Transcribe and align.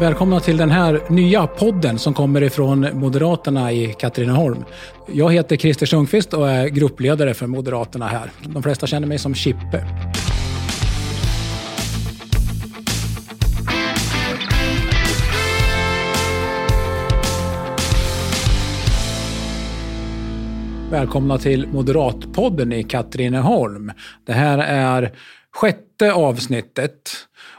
Välkomna 0.00 0.40
till 0.40 0.56
den 0.56 0.70
här 0.70 1.00
nya 1.08 1.46
podden 1.46 1.98
som 1.98 2.14
kommer 2.14 2.42
ifrån 2.42 2.88
Moderaterna 2.92 3.72
i 3.72 3.94
Katrineholm. 3.98 4.64
Jag 5.06 5.32
heter 5.32 5.56
Christer 5.56 5.86
Sundqvist 5.86 6.34
och 6.34 6.50
är 6.50 6.68
gruppledare 6.68 7.34
för 7.34 7.46
Moderaterna 7.46 8.06
här. 8.06 8.30
De 8.42 8.62
flesta 8.62 8.86
känner 8.86 9.06
mig 9.06 9.18
som 9.18 9.34
Chippe. 9.34 9.84
Välkomna 20.90 21.38
till 21.38 21.66
Moderatpodden 21.66 22.72
i 22.72 22.82
Katrineholm. 22.82 23.92
Det 24.26 24.32
här 24.32 24.58
är 24.58 25.12
sjätte 25.52 26.12
avsnittet 26.12 27.10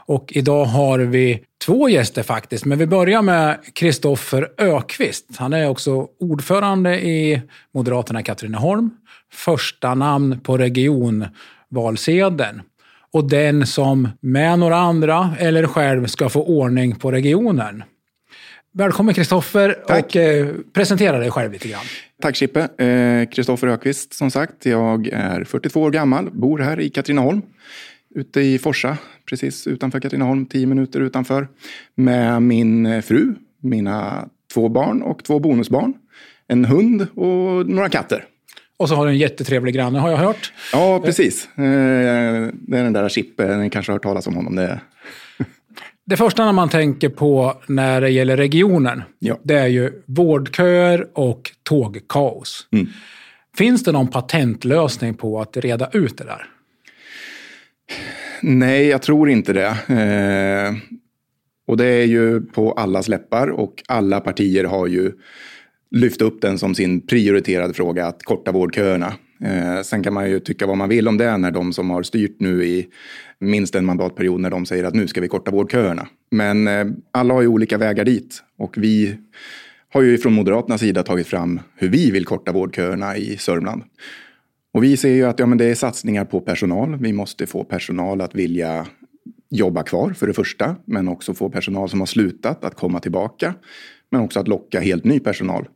och 0.06 0.32
idag 0.34 0.64
har 0.64 0.98
vi 0.98 1.42
två 1.66 1.88
gäster 1.88 2.22
faktiskt. 2.22 2.64
Men 2.64 2.78
vi 2.78 2.86
börjar 2.86 3.22
med 3.22 3.58
Kristoffer 3.74 4.48
Ökvist. 4.58 5.26
Han 5.36 5.52
är 5.52 5.68
också 5.68 6.08
ordförande 6.20 7.00
i 7.00 7.42
Moderaterna 7.74 8.20
i 8.20 8.22
Katrineholm. 8.22 8.90
Första 9.32 9.94
namn 9.94 10.40
på 10.40 10.58
regionvalsedeln. 10.58 12.62
Och 13.12 13.28
den 13.28 13.66
som 13.66 14.08
med 14.20 14.58
några 14.58 14.76
andra 14.76 15.34
eller 15.38 15.66
själv 15.66 16.06
ska 16.06 16.28
få 16.28 16.44
ordning 16.44 16.96
på 16.96 17.12
regionen. 17.12 17.82
Välkommen 18.72 19.14
Kristoffer 19.14 19.76
och 19.84 20.16
eh, 20.16 20.48
presentera 20.72 21.18
dig 21.18 21.30
själv 21.30 21.52
lite 21.52 21.68
grann. 21.68 21.84
Tack 22.22 22.36
Chippe. 22.36 22.68
Kristoffer 23.32 23.66
eh, 23.66 23.74
Ökvist 23.74 24.14
som 24.14 24.30
sagt. 24.30 24.66
Jag 24.66 25.08
är 25.08 25.44
42 25.44 25.82
år 25.82 25.90
gammal, 25.90 26.30
bor 26.30 26.58
här 26.58 26.80
i 26.80 26.90
Katrineholm 26.90 27.42
ute 28.14 28.40
i 28.40 28.58
Forsa, 28.58 28.96
precis 29.28 29.66
utanför 29.66 30.00
Katrineholm, 30.00 30.46
tio 30.46 30.66
minuter 30.66 31.00
utanför. 31.00 31.48
Med 31.94 32.42
min 32.42 33.02
fru, 33.02 33.34
mina 33.60 34.28
två 34.54 34.68
barn 34.68 35.02
och 35.02 35.24
två 35.24 35.38
bonusbarn. 35.38 35.94
En 36.48 36.64
hund 36.64 37.06
och 37.14 37.68
några 37.68 37.88
katter. 37.88 38.24
Och 38.76 38.88
så 38.88 38.94
har 38.94 39.06
du 39.06 39.12
en 39.12 39.18
jättetrevlig 39.18 39.74
granne 39.74 39.98
har 39.98 40.10
jag 40.10 40.16
hört. 40.16 40.52
Ja, 40.72 41.00
precis. 41.04 41.48
Eh, 41.58 41.62
det 42.52 42.78
är 42.78 42.84
den 42.84 42.92
där 42.92 43.08
Chippe, 43.08 43.56
ni 43.56 43.70
kanske 43.70 43.92
har 43.92 43.94
hört 43.94 44.02
talas 44.02 44.26
om 44.26 44.36
honom. 44.36 44.56
Det, 44.56 44.80
det 46.10 46.16
första 46.16 46.44
när 46.44 46.52
man 46.52 46.68
tänker 46.68 47.08
på 47.08 47.62
när 47.66 48.00
det 48.00 48.10
gäller 48.10 48.36
regionen, 48.36 49.02
ja. 49.18 49.38
det 49.42 49.54
är 49.54 49.66
ju 49.66 50.02
vårdköer 50.06 51.06
och 51.14 51.50
tågkaos. 51.62 52.68
Mm. 52.72 52.86
Finns 53.56 53.84
det 53.84 53.92
någon 53.92 54.08
patentlösning 54.08 55.14
på 55.14 55.40
att 55.40 55.56
reda 55.56 55.90
ut 55.92 56.18
det 56.18 56.24
där? 56.24 56.46
Nej, 58.42 58.86
jag 58.86 59.02
tror 59.02 59.30
inte 59.30 59.52
det. 59.52 59.66
Eh, 59.66 60.74
och 61.66 61.76
det 61.76 61.86
är 61.86 62.04
ju 62.04 62.40
på 62.40 62.72
allas 62.72 63.08
läppar 63.08 63.48
och 63.48 63.82
alla 63.88 64.20
partier 64.20 64.64
har 64.64 64.86
ju 64.86 65.12
lyft 65.90 66.22
upp 66.22 66.40
den 66.42 66.58
som 66.58 66.74
sin 66.74 67.06
prioriterade 67.06 67.74
fråga 67.74 68.06
att 68.06 68.22
korta 68.22 68.52
vårdköerna. 68.52 69.14
Eh, 69.44 69.82
sen 69.82 70.02
kan 70.02 70.14
man 70.14 70.30
ju 70.30 70.40
tycka 70.40 70.66
vad 70.66 70.76
man 70.76 70.88
vill 70.88 71.08
om 71.08 71.16
det 71.16 71.36
när 71.36 71.50
de 71.50 71.72
som 71.72 71.90
har 71.90 72.02
styrt 72.02 72.40
nu 72.40 72.64
i 72.64 72.88
minst 73.38 73.74
en 73.74 73.84
mandatperiod 73.84 74.40
när 74.40 74.50
de 74.50 74.66
säger 74.66 74.84
att 74.84 74.94
nu 74.94 75.08
ska 75.08 75.20
vi 75.20 75.28
korta 75.28 75.50
vårdköerna. 75.50 76.08
Men 76.30 76.68
eh, 76.68 76.86
alla 77.12 77.34
har 77.34 77.42
ju 77.42 77.48
olika 77.48 77.78
vägar 77.78 78.04
dit 78.04 78.42
och 78.58 78.78
vi 78.78 79.16
har 79.92 80.02
ju 80.02 80.18
från 80.18 80.32
Moderaternas 80.32 80.80
sida 80.80 81.02
tagit 81.02 81.26
fram 81.26 81.60
hur 81.76 81.88
vi 81.88 82.10
vill 82.10 82.24
korta 82.24 82.52
vårdköerna 82.52 83.16
i 83.16 83.36
Sörmland. 83.36 83.82
Och 84.72 84.84
vi 84.84 84.96
ser 84.96 85.08
ju 85.08 85.24
att 85.24 85.38
ja, 85.38 85.46
men 85.46 85.58
det 85.58 85.64
är 85.64 85.74
satsningar 85.74 86.24
på 86.24 86.40
personal. 86.40 86.96
Vi 86.96 87.12
måste 87.12 87.46
få 87.46 87.64
personal 87.64 88.20
att 88.20 88.34
vilja 88.34 88.86
jobba 89.50 89.82
kvar 89.82 90.10
för 90.10 90.26
det 90.26 90.32
första, 90.32 90.76
men 90.84 91.08
också 91.08 91.34
få 91.34 91.50
personal 91.50 91.88
som 91.88 92.00
har 92.00 92.06
slutat 92.06 92.64
att 92.64 92.74
komma 92.74 93.00
tillbaka. 93.00 93.54
Men 94.10 94.20
också 94.20 94.40
att 94.40 94.48
locka 94.48 94.80
helt 94.80 95.04
ny 95.04 95.20
personal. 95.20 95.68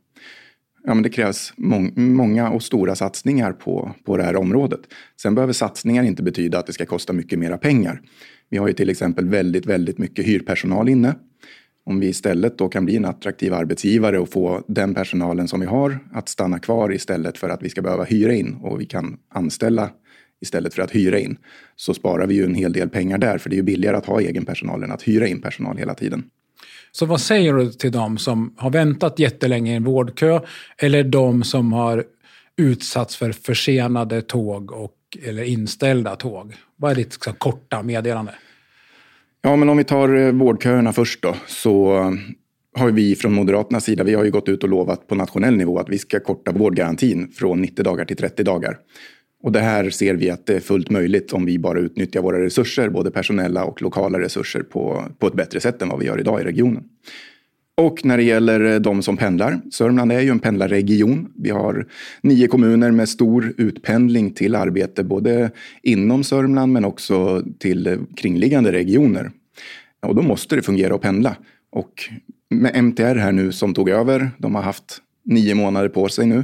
Ja, 0.87 0.93
men 0.93 1.03
det 1.03 1.09
krävs 1.09 1.53
mång 1.55 1.93
många 1.95 2.49
och 2.49 2.63
stora 2.63 2.95
satsningar 2.95 3.51
på, 3.51 3.91
på 4.03 4.17
det 4.17 4.23
här 4.23 4.35
området. 4.35 4.79
Sen 5.21 5.35
behöver 5.35 5.53
satsningar 5.53 6.03
inte 6.03 6.23
betyda 6.23 6.59
att 6.59 6.67
det 6.67 6.73
ska 6.73 6.85
kosta 6.85 7.13
mycket 7.13 7.39
mera 7.39 7.57
pengar. 7.57 8.01
Vi 8.49 8.57
har 8.57 8.67
ju 8.67 8.73
till 8.73 8.89
exempel 8.89 9.29
väldigt, 9.29 9.65
väldigt 9.65 9.97
mycket 9.97 10.25
hyrpersonal 10.25 10.89
inne. 10.89 11.15
Om 11.85 11.99
vi 11.99 12.07
istället 12.07 12.57
då 12.57 12.69
kan 12.69 12.85
bli 12.85 12.95
en 12.95 13.05
attraktiv 13.05 13.53
arbetsgivare 13.53 14.19
och 14.19 14.29
få 14.29 14.63
den 14.67 14.93
personalen 14.93 15.47
som 15.47 15.59
vi 15.59 15.65
har 15.65 15.99
att 16.11 16.29
stanna 16.29 16.59
kvar 16.59 16.93
istället 16.93 17.37
för 17.37 17.49
att 17.49 17.63
vi 17.63 17.69
ska 17.69 17.81
behöva 17.81 18.03
hyra 18.03 18.33
in 18.33 18.55
och 18.61 18.81
vi 18.81 18.85
kan 18.85 19.17
anställa 19.29 19.89
istället 20.41 20.73
för 20.73 20.81
att 20.81 20.95
hyra 20.95 21.19
in 21.19 21.37
så 21.75 21.93
sparar 21.93 22.27
vi 22.27 22.35
ju 22.35 22.45
en 22.45 22.55
hel 22.55 22.73
del 22.73 22.89
pengar 22.89 23.17
där 23.17 23.37
för 23.37 23.49
det 23.49 23.55
är 23.55 23.57
ju 23.57 23.63
billigare 23.63 23.97
att 23.97 24.05
ha 24.05 24.21
egen 24.21 24.45
personal 24.45 24.83
än 24.83 24.91
att 24.91 25.03
hyra 25.03 25.27
in 25.27 25.41
personal 25.41 25.77
hela 25.77 25.93
tiden. 25.93 26.23
Så 26.91 27.05
vad 27.05 27.21
säger 27.21 27.53
du 27.53 27.71
till 27.71 27.91
dem 27.91 28.17
som 28.17 28.53
har 28.57 28.69
väntat 28.69 29.19
jättelänge 29.19 29.71
i 29.71 29.75
en 29.75 29.83
vårdkö 29.83 30.39
eller 30.77 31.03
de 31.03 31.43
som 31.43 31.73
har 31.73 32.03
utsatts 32.57 33.15
för 33.15 33.31
försenade 33.31 34.21
tåg 34.21 34.71
och, 34.71 34.93
eller 35.23 35.43
inställda 35.43 36.15
tåg? 36.15 36.53
Vad 36.75 36.91
är 36.91 36.95
ditt 36.95 37.23
så, 37.23 37.33
korta 37.33 37.83
meddelande? 37.83 38.35
Ja, 39.41 39.55
men 39.55 39.69
om 39.69 39.77
vi 39.77 39.83
tar 39.83 40.15
eh, 40.15 40.31
vårdköerna 40.31 40.93
först 40.93 41.21
då, 41.21 41.35
så 41.47 41.97
eh, 41.97 42.11
har 42.75 42.91
vi 42.91 43.15
från 43.15 43.33
Moderaternas 43.33 43.83
sida, 43.83 44.03
vi 44.03 44.13
har 44.13 44.23
ju 44.23 44.31
gått 44.31 44.49
ut 44.49 44.63
och 44.63 44.69
lovat 44.69 45.07
på 45.07 45.15
nationell 45.15 45.55
nivå 45.55 45.79
att 45.79 45.89
vi 45.89 45.97
ska 45.97 46.19
korta 46.19 46.51
vårdgarantin 46.51 47.31
från 47.31 47.61
90 47.61 47.83
dagar 47.83 48.05
till 48.05 48.17
30 48.17 48.43
dagar. 48.43 48.77
Och 49.45 49.51
det 49.51 49.59
här 49.59 49.89
ser 49.89 50.13
vi 50.13 50.29
att 50.29 50.45
det 50.45 50.55
är 50.55 50.59
fullt 50.59 50.89
möjligt 50.89 51.33
om 51.33 51.45
vi 51.45 51.59
bara 51.59 51.79
utnyttjar 51.79 52.21
våra 52.21 52.43
resurser, 52.43 52.89
både 52.89 53.11
personella 53.11 53.63
och 53.63 53.81
lokala 53.81 54.19
resurser, 54.19 54.63
på, 54.63 55.05
på 55.19 55.27
ett 55.27 55.33
bättre 55.33 55.59
sätt 55.59 55.81
än 55.81 55.89
vad 55.89 55.99
vi 55.99 56.05
gör 56.05 56.19
idag 56.19 56.41
i 56.41 56.43
regionen. 56.43 56.83
Och 57.77 58.05
när 58.05 58.17
det 58.17 58.23
gäller 58.23 58.73
eh, 58.73 58.79
de 58.79 59.01
som 59.01 59.17
pendlar, 59.17 59.61
Sörmland 59.71 60.11
är 60.11 60.19
ju 60.19 60.29
en 60.29 60.39
pendlarregion. 60.39 61.31
Vi 61.35 61.49
har 61.49 61.87
nio 62.21 62.47
kommuner 62.47 62.91
med 62.91 63.09
stor 63.09 63.53
utpendling 63.57 64.31
till 64.31 64.55
arbete, 64.55 65.03
både 65.03 65.51
inom 65.83 66.23
Sörmland 66.23 66.73
men 66.73 66.85
också 66.85 67.43
till 67.59 67.87
eh, 67.87 67.97
kringliggande 68.15 68.71
regioner. 68.71 69.31
Och 70.01 70.15
då 70.15 70.21
måste 70.21 70.55
det 70.55 70.61
fungera 70.61 70.95
att 70.95 71.01
pendla. 71.01 71.35
Och 71.71 71.93
med 72.49 72.83
MTR 72.83 73.15
här 73.15 73.31
nu 73.31 73.51
som 73.51 73.73
tog 73.73 73.89
över, 73.89 74.31
de 74.37 74.55
har 74.55 74.61
haft 74.61 75.01
nio 75.25 75.55
månader 75.55 75.89
på 75.89 76.07
sig 76.07 76.25
nu. 76.25 76.43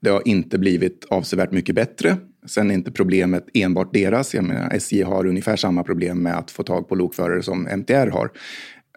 Det 0.00 0.10
har 0.10 0.28
inte 0.28 0.58
blivit 0.58 1.04
avsevärt 1.10 1.52
mycket 1.52 1.74
bättre. 1.74 2.16
Sen 2.46 2.70
är 2.70 2.74
inte 2.74 2.90
problemet 2.90 3.46
enbart 3.54 3.92
deras. 3.92 4.34
Jag 4.34 4.44
menar, 4.44 4.70
SJ 4.74 5.02
har 5.02 5.26
ungefär 5.26 5.56
samma 5.56 5.82
problem 5.82 6.22
med 6.22 6.38
att 6.38 6.50
få 6.50 6.62
tag 6.62 6.88
på 6.88 6.94
lokförare 6.94 7.42
som 7.42 7.66
MTR 7.66 8.10
har. 8.10 8.30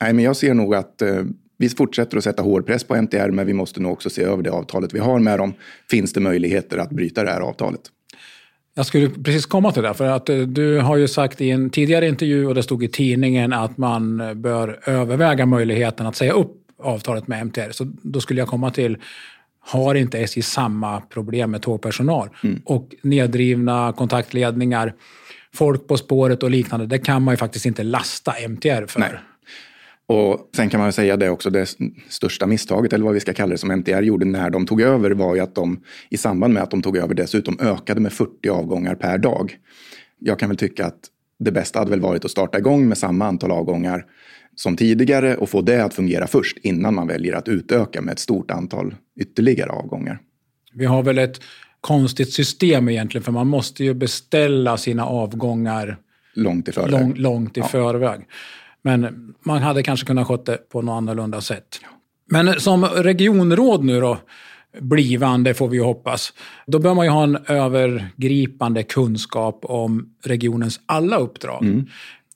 Nej, 0.02 0.14
men 0.14 0.26
jag 0.26 0.36
ser 0.36 0.54
nog 0.54 0.76
att 0.76 1.02
eh, 1.02 1.24
vi 1.58 1.70
fortsätter 1.70 2.18
att 2.18 2.24
sätta 2.24 2.44
hård 2.44 2.66
press 2.66 2.84
på 2.84 2.96
MTR, 2.96 3.30
men 3.32 3.48
vi 3.48 3.54
måste 3.54 3.82
nog 3.82 3.92
också 3.92 4.10
se 4.10 4.24
över 4.24 4.44
det 4.44 4.52
avtalet 4.52 4.94
vi 4.94 5.00
har 5.00 5.20
med 5.20 5.40
dem. 5.40 5.54
Finns 5.90 6.14
det 6.14 6.20
möjligheter 6.20 6.78
att 6.78 6.90
bryta 6.90 7.24
det 7.24 7.32
här 7.32 7.42
avtalet? 7.42 7.82
Jag 8.76 8.86
skulle 8.86 9.10
precis 9.10 9.46
komma 9.46 9.72
till 9.72 9.84
det, 9.84 9.94
för 9.94 10.08
att 10.08 10.30
eh, 10.30 10.38
du 10.38 10.80
har 10.80 10.98
ju 10.98 11.08
sagt 11.08 11.42
i 11.42 11.50
en 11.50 11.70
tidigare 11.70 12.08
intervju 12.08 12.48
och 12.48 12.56
det 12.56 12.64
stod 12.64 12.84
i 12.84 12.88
tidningen 12.88 13.54
att 13.54 13.78
man 13.78 14.18
bör 14.42 14.80
överväga 14.86 15.46
möjligheten 15.46 16.06
att 16.06 16.16
säga 16.16 16.34
upp 16.34 16.54
avtalet 16.80 17.28
med 17.28 17.42
MTR. 17.46 17.72
Så 17.72 17.84
då 18.02 18.22
skulle 18.22 18.42
jag 18.42 18.48
komma 18.48 18.72
till, 18.72 18.98
har 19.68 19.96
inte 19.96 20.20
SJ 20.20 20.42
samma 20.42 21.02
problem 21.02 21.52
med 21.52 21.62
tågpersonal? 21.62 22.30
Mm. 22.44 22.62
Och 22.66 22.96
nedrivna 23.02 23.94
kontaktledningar, 23.98 24.94
folk 25.54 25.88
på 25.88 25.98
spåret 25.98 26.44
och 26.44 26.52
liknande, 26.52 26.86
det 26.86 27.00
kan 27.00 27.24
man 27.24 27.34
ju 27.34 27.38
faktiskt 27.38 27.66
inte 27.66 27.84
lasta 27.84 28.34
MTR 28.48 28.86
för. 28.86 29.00
Nej. 29.00 29.10
Och 30.10 30.50
sen 30.56 30.70
kan 30.70 30.80
man 30.80 30.94
säga 30.94 31.18
det 31.18 31.30
också, 31.30 31.50
det 31.50 31.76
största 32.10 32.48
misstaget, 32.48 32.94
eller 32.94 33.06
vad 33.06 33.14
vi 33.14 33.20
ska 33.20 33.34
kalla 33.34 33.52
det, 33.52 33.58
som 33.58 33.72
MTR 33.72 34.02
gjorde 34.02 34.26
när 34.26 34.50
de 34.50 34.66
tog 34.66 34.82
över 34.82 35.12
var 35.12 35.36
ju 35.36 35.42
att 35.42 35.56
de 35.56 35.84
i 36.10 36.18
samband 36.18 36.54
med 36.54 36.64
att 36.64 36.72
de 36.72 36.82
tog 36.82 36.98
över 36.98 37.14
dessutom 37.14 37.58
ökade 37.60 38.02
med 38.02 38.14
40 38.14 38.50
avgångar 38.50 38.96
per 38.96 39.18
dag. 39.18 39.58
Jag 40.20 40.40
kan 40.40 40.50
väl 40.50 40.58
tycka 40.58 40.86
att 40.86 41.00
det 41.40 41.52
bästa 41.52 41.80
hade 41.80 41.92
väl 41.92 42.02
varit 42.02 42.26
att 42.26 42.32
starta 42.32 42.58
igång 42.58 42.88
med 42.88 42.98
samma 42.98 43.26
antal 43.26 43.52
avgångar 43.52 44.06
som 44.58 44.76
tidigare 44.76 45.36
och 45.36 45.50
få 45.50 45.62
det 45.62 45.84
att 45.84 45.94
fungera 45.94 46.28
först 46.28 46.58
innan 46.58 46.96
man 46.96 47.08
väljer 47.08 47.34
att 47.34 47.48
utöka 47.48 48.02
med 48.02 48.12
ett 48.12 48.20
stort 48.20 48.52
antal 48.52 48.96
ytterligare 49.20 49.70
avgångar. 49.70 50.20
Vi 50.74 50.86
har 50.86 51.04
väl 51.04 51.18
ett 51.18 51.42
konstigt 51.82 52.34
system 52.34 52.90
egentligen, 52.90 53.24
för 53.24 53.32
man 53.32 53.48
måste 53.48 53.84
ju 53.84 53.94
beställa 53.94 54.78
sina 54.78 55.06
avgångar 55.06 55.98
långt 56.34 56.68
i 56.68 56.72
förväg. 56.72 56.92
Lång, 56.92 57.14
långt 57.16 57.58
i 57.58 57.60
ja. 57.60 57.68
förväg. 57.68 58.20
Men 58.82 59.34
man 59.44 59.62
hade 59.62 59.84
kanske 59.84 60.06
kunnat 60.06 60.28
sköta 60.28 60.52
det 60.52 60.70
på 60.70 60.82
något 60.82 60.98
annorlunda 60.98 61.42
sätt. 61.42 61.80
Men 62.32 62.60
som 62.60 62.86
regionråd 62.86 63.84
nu 63.84 64.02
då, 64.02 64.18
blivande 64.80 65.54
får 65.54 65.68
vi 65.68 65.78
ju 65.78 65.84
hoppas, 65.84 66.34
då 66.68 66.80
bör 66.80 66.94
man 66.94 67.06
ju 67.06 67.12
ha 67.12 67.24
en 67.24 67.38
övergripande 67.48 68.84
kunskap 68.84 69.60
om 69.64 70.14
regionens 70.24 70.80
alla 70.86 71.18
uppdrag. 71.18 71.64
Mm. 71.64 71.88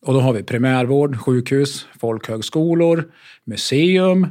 Och 0.06 0.13
då 0.13 0.19
har 0.19 0.33
vi 0.33 0.44
primärvård, 0.44 1.18
sjukhus, 1.18 1.88
folkhögskolor, 2.00 3.12
museum, 3.45 4.27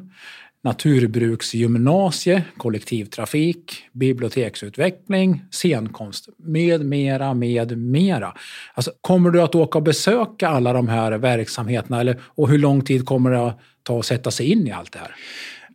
naturbruksgymnasie, 0.65 2.45
kollektivtrafik, 2.57 3.85
biblioteksutveckling, 3.93 5.45
scenkonst 5.51 6.29
med 6.37 6.85
mera, 6.85 7.35
med 7.35 7.79
mera. 7.79 8.35
Alltså, 8.75 8.93
kommer 9.01 9.31
du 9.31 9.43
att 9.43 9.55
åka 9.55 9.79
och 9.79 9.85
besöka 9.85 10.49
alla 10.49 10.73
de 10.73 10.89
här 10.89 11.13
verksamheterna 11.13 12.01
eller, 12.01 12.21
och 12.23 12.49
hur 12.49 12.59
lång 12.59 12.85
tid 12.85 13.07
kommer 13.07 13.31
det 13.31 13.47
att 13.47 13.61
ta 13.83 13.99
att 13.99 14.07
sätta 14.07 14.31
sig 14.31 14.47
in 14.47 14.67
i 14.67 14.73
allt 14.73 14.93
det 14.93 14.99
här? 14.99 15.15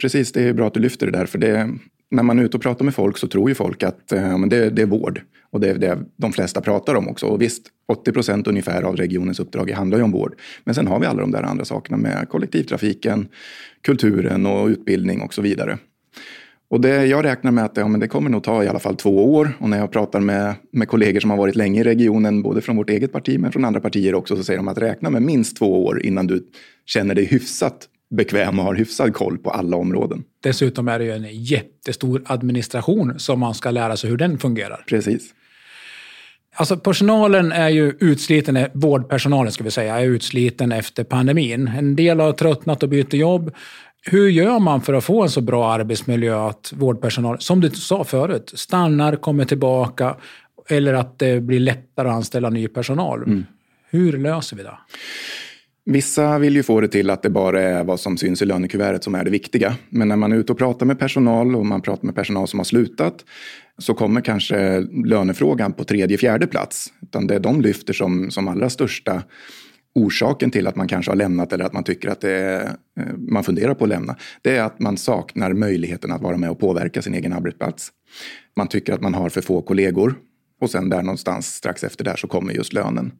Precis, 0.02 0.32
det 0.32 0.44
är 0.44 0.54
bra 0.54 0.68
att 0.68 0.74
du 0.74 0.80
lyfter 0.80 1.06
det 1.06 1.18
där. 1.18 1.26
För 1.26 1.38
det, 1.38 1.70
när 2.12 2.24
man 2.24 2.40
är 2.40 2.44
ute 2.44 2.58
och 2.58 2.64
pratar 2.64 2.86
med 2.86 2.96
folk 2.96 3.18
så 3.18 3.28
tror 3.28 3.50
ju 3.50 3.56
folk 3.56 3.84
att 3.84 4.12
eh, 4.12 4.40
det, 4.40 4.70
det, 4.70 4.82
är 4.82 4.86
vård. 4.86 5.22
Och 5.56 5.62
det 5.62 5.69
är 5.69 5.78
det 5.78 5.98
de 6.16 6.34
flesta 6.34 6.62
pratar 6.62 6.96
om 6.96 7.07
också. 7.07 7.25
Och 7.25 7.42
visst, 7.42 7.68
80 7.88 8.12
procent 8.12 8.48
ungefär 8.48 8.84
av 8.84 8.96
regionens 8.96 9.40
uppdrag 9.40 9.72
handlar 9.72 9.98
ju 9.98 10.04
om 10.04 10.12
vård. 10.12 10.36
Men 10.63 10.75
sen 10.75 10.88
har 10.88 11.00
vi 11.00 11.06
alla 11.06 11.22
de 11.22 11.31
där 11.31 11.44
andra 11.44 11.66
sakerna 11.66 11.98
med 11.98 12.30
kollektivtrafiken, 12.30 13.28
kulturen 13.81 14.46
och 14.46 14.68
utbildning 14.68 15.22
och 15.22 15.34
så 15.34 15.42
vidare. 15.42 15.78
Och 16.69 16.81
det, 16.81 17.06
jag 17.06 17.25
räknar 17.25 17.52
med 17.52 17.66
att 17.66 17.78
ja, 17.78 17.88
men 17.88 18.00
det 18.00 18.07
kommer 18.07 18.30
nog 18.30 18.44
ta 18.44 18.63
i 18.63 18.68
alla 18.68 18.80
fall 18.80 18.96
två 18.96 19.34
år. 19.36 19.57
Och 19.60 19.69
när 19.69 19.78
jag 19.78 19.92
pratar 19.92 20.19
med, 20.19 20.56
med 20.72 20.88
kollegor 20.88 21.19
som 21.19 21.30
har 21.30 21.38
varit 21.38 21.56
länge 21.56 21.81
i 21.81 21.84
regionen, 21.84 22.42
både 22.42 22.62
från 22.62 22.78
vårt 22.78 22.90
eget 22.90 23.12
parti 23.12 23.40
men 23.40 23.51
från 23.51 23.66
andra 23.66 23.80
partier 23.80 24.16
också, 24.16 24.36
så 24.36 24.44
säger 24.44 24.58
de 24.58 24.68
att 24.68 24.78
räkna 24.78 25.10
med 25.10 25.22
minst 25.22 25.58
två 25.58 25.86
år 25.86 26.06
innan 26.06 26.28
du 26.28 26.48
känner 26.86 27.16
dig 27.16 27.25
hyfsat 27.25 27.90
bekväm 28.16 28.60
och 28.60 28.66
har 28.66 28.75
hyfsad 28.75 29.13
koll 29.13 29.38
på 29.38 29.50
alla 29.50 29.78
områden. 29.78 30.24
Dessutom 30.44 30.88
är 30.88 31.00
det 31.00 31.06
ju 31.06 31.12
en 31.12 31.44
jättestor 31.44 32.22
administration 32.25 33.19
som 33.19 33.40
man 33.40 33.54
ska 33.54 33.72
lära 33.72 33.98
sig 33.98 34.10
hur 34.10 34.18
den 34.18 34.38
fungerar. 34.38 34.84
Precis. 34.88 35.34
Alltså 36.57 36.78
personalen 36.78 37.52
är 37.52 37.69
ju 37.69 37.94
utsliten, 38.00 38.68
vårdpersonalen 38.74 39.52
ska 39.52 39.63
vi 39.63 39.72
säga, 39.72 40.00
är 40.00 40.06
utsliten 40.06 40.72
efter 40.72 41.04
pandemin. 41.04 41.68
En 41.68 41.96
del 41.96 42.19
har 42.19 42.31
tröttnat 42.34 42.84
och 42.84 42.90
byter 42.90 43.16
jobb. 43.16 43.52
Hur 44.02 44.30
gör 44.30 44.60
man 44.60 44.81
för 44.81 44.94
att 44.94 45.04
få 45.04 45.24
en 45.24 45.30
så 45.30 45.42
bra 45.42 45.72
arbetsmiljö 45.72 46.48
att 46.48 46.74
vårdpersonal, 46.75 47.40
som 47.40 47.62
du 47.62 47.69
sa 47.69 48.04
förut, 48.04 48.52
stannar, 48.56 49.16
kommer 49.16 49.46
tillbaka 49.46 50.16
eller 50.69 50.94
att 50.94 51.19
det 51.19 51.42
blir 51.42 51.60
lättare 51.60 52.07
att 52.07 52.16
anställa 52.16 52.50
ny 52.50 52.68
personal? 52.68 53.24
Mm. 53.24 53.46
Hur 53.90 54.18
löser 54.18 54.58
vi 54.58 54.63
det? 54.63 54.78
Vissa 55.86 56.40
vill 56.40 56.56
ju 56.56 56.63
få 56.63 56.81
det 56.81 56.88
till 56.88 57.10
att 57.10 57.24
det 57.24 57.30
bara 57.30 57.62
är 57.62 57.84
vad 57.84 58.00
som 58.00 58.18
syns 58.18 58.42
i 58.42 58.46
lönekuvertet 58.46 59.04
som 59.04 59.16
är 59.16 59.24
det 59.24 59.31
viktiga. 59.31 59.75
Men 59.90 60.08
när 60.08 60.16
man 60.16 60.31
är 60.31 60.36
ute 60.38 60.51
och 60.51 60.58
pratar 60.58 60.86
med 60.86 61.00
personal 61.00 61.56
och 61.56 61.66
man 61.66 61.81
pratar 61.81 62.06
med 62.06 62.16
personal 62.16 62.48
som 62.48 62.60
har 62.60 62.63
slutat 62.63 63.25
så 63.77 63.94
kommer 63.94 64.22
kanske 64.22 64.80
lönefrågan 65.06 65.74
på 65.74 65.83
tredje, 65.83 66.18
fjärde 66.18 66.48
plats. 66.48 66.94
Utan 67.01 67.27
det 67.27 67.36
är 67.36 67.39
de 67.39 67.62
lyfter 67.62 67.94
som, 67.94 68.31
som 68.31 68.48
allra 68.48 68.69
största 68.69 69.24
orsaken 69.95 70.51
till 70.51 70.68
att 70.68 70.75
man 70.75 70.88
kanske 70.88 71.12
har 71.12 71.16
lämnat 71.16 71.54
eller 71.54 71.66
att 71.66 71.74
man 71.74 71.83
tycker 71.83 72.10
att 72.10 72.22
det 72.22 72.31
är, 72.31 72.66
eh, 73.00 73.13
man 73.18 73.44
funderar 73.44 73.74
på 73.74 73.83
att 73.83 73.89
lämna. 73.89 74.16
Det 74.42 74.57
är 74.57 74.63
att 74.63 74.80
man 74.80 74.98
saknar 74.98 75.54
möjligheten 75.54 76.12
att 76.12 76.22
vara 76.22 76.38
med 76.38 76.50
och 76.50 76.60
påverka 76.60 77.01
sin 77.01 77.13
egen 77.13 77.33
arbetsplats. 77.33 77.92
Man 78.56 78.68
tycker 78.68 78.94
att 78.94 79.01
man 79.01 79.13
har 79.13 79.30
för 79.30 79.42
få 79.42 79.62
kollegor 79.62 80.16
och 80.62 80.69
sen 80.69 80.89
där 80.89 81.01
någonstans 81.01 81.56
strax 81.56 81.83
efter 81.83 82.04
där 82.04 82.16
så 82.16 82.27
kommer 82.27 82.54
just 82.54 82.74
lönen. 82.74 83.12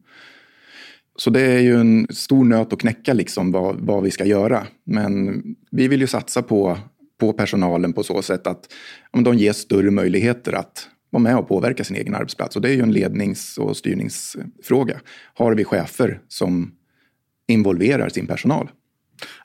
Så 1.18 1.30
det 1.30 1.40
är 1.40 1.60
ju 1.60 1.80
en 1.80 2.06
stor 2.10 2.44
nöt 2.44 2.72
att 2.72 2.80
knäcka 2.80 3.12
liksom 3.12 3.52
vad, 3.52 3.76
vad 3.80 4.02
vi 4.02 4.10
ska 4.10 4.24
göra. 4.24 4.66
Men 4.84 5.42
vi 5.70 5.88
vill 5.88 6.00
ju 6.00 6.06
satsa 6.06 6.42
på, 6.42 6.78
på 7.18 7.32
personalen 7.32 7.92
på 7.92 8.02
så 8.02 8.22
sätt 8.22 8.46
att 8.46 8.72
om 9.10 9.24
de 9.24 9.36
ges 9.36 9.56
större 9.56 9.90
möjligheter 9.90 10.52
att 10.52 10.88
vara 11.10 11.22
med 11.22 11.36
och 11.36 11.48
påverka 11.48 11.84
sin 11.84 11.96
egen 11.96 12.14
arbetsplats. 12.14 12.56
Och 12.56 12.62
det 12.62 12.68
är 12.68 12.72
ju 12.72 12.82
en 12.82 12.92
lednings 12.92 13.58
och 13.58 13.76
styrningsfråga. 13.76 15.00
Har 15.34 15.54
vi 15.54 15.64
chefer 15.64 16.20
som 16.28 16.72
involverar 17.48 18.08
sin 18.08 18.26
personal? 18.26 18.70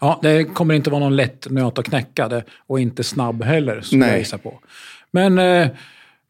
Ja, 0.01 0.19
det 0.21 0.43
kommer 0.43 0.73
inte 0.73 0.89
vara 0.89 0.99
någon 0.99 1.15
lätt 1.15 1.49
nöt 1.49 1.79
att 1.79 1.85
knäcka 1.85 2.27
det 2.27 2.43
och 2.67 2.79
inte 2.79 3.03
snabb 3.03 3.43
heller, 3.43 3.81
skulle 3.81 4.07
jag 4.07 4.19
gissa 4.19 4.37
på. 4.37 4.59
Men 5.11 5.37
eh, 5.37 5.67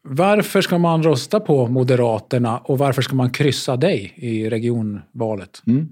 varför 0.02 0.60
ska 0.60 0.78
man 0.78 1.02
rösta 1.02 1.40
på 1.40 1.66
Moderaterna 1.66 2.58
och 2.58 2.78
varför 2.78 3.02
ska 3.02 3.14
man 3.14 3.30
kryssa 3.30 3.76
dig 3.76 4.12
i 4.16 4.50
regionvalet? 4.50 5.62
Mm. 5.66 5.88